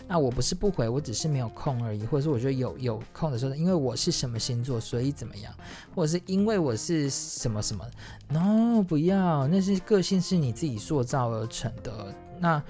[0.06, 2.04] 那我不是不回，我只是没有空而已。
[2.04, 5.52] 或者是我觉得有有空的时候，因为我是什么星座，所以怎么样？
[5.94, 7.84] 或者是因为我是什么什么
[8.28, 12.14] ？No，不要，那是个性是你自己塑造而成的。
[12.38, 12.62] 那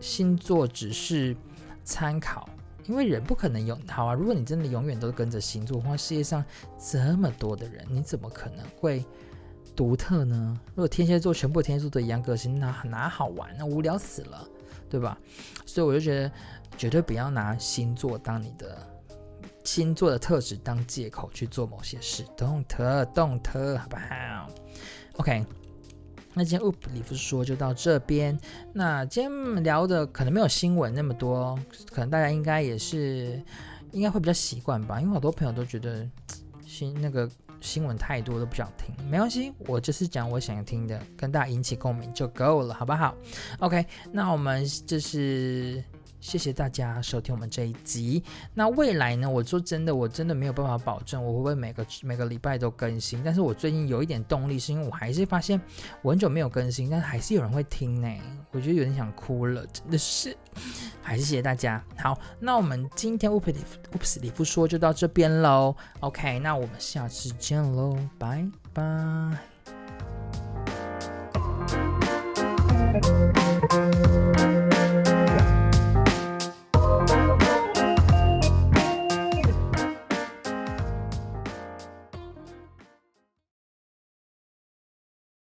[0.00, 1.36] 星座只是
[1.84, 2.48] 参考。
[2.88, 4.14] 因为人不可能永好啊！
[4.14, 6.44] 如果你真的永远都跟着星座的话，世界上
[6.78, 9.04] 这么多的人，你怎么可能会
[9.76, 10.58] 独特呢？
[10.74, 13.54] 如果天蝎座全部天蝎座都一样个性，那哪好玩？
[13.58, 14.48] 那无聊死了，
[14.88, 15.18] 对吧？
[15.66, 16.32] 所以我就觉得，
[16.76, 18.78] 绝对不要拿星座当你的
[19.64, 24.48] 星座的特质当借口去做某些事，Don't don't 好不好
[25.18, 25.44] ？OK。
[26.38, 28.38] 那今天 UP 里夫说就到这边。
[28.72, 31.58] 那今天聊的可能没有新闻那么多，
[31.90, 33.42] 可能大家应该也是
[33.90, 35.00] 应该会比较习惯吧。
[35.00, 36.08] 因为好多朋友都觉得
[36.64, 37.28] 新那个
[37.60, 43.16] 新闻太多都不想听，没关系，我就是讲我想听的，跟大家引起共鸣就够了，好不好
[43.58, 45.82] ？OK，那我们就是。
[46.20, 48.22] 谢谢大家收听我们这一集。
[48.54, 49.28] 那未来呢？
[49.28, 53.22] 我说真的，我真的没有办法保证我会不会每个每个礼拜都更新。
[53.24, 55.60] 但是我最近有一点动力，是因为我还是发现
[56.02, 58.08] 我很久没有更新，但是还是有人会听呢。
[58.50, 60.36] 我觉得有点想哭了，真的是。
[61.02, 61.82] 还是谢谢大家。
[61.96, 63.58] 好，那我们今天乌普里
[63.94, 65.74] 乌普斯里夫说就到这边喽。
[66.00, 69.57] OK，那我们下次见喽，拜拜。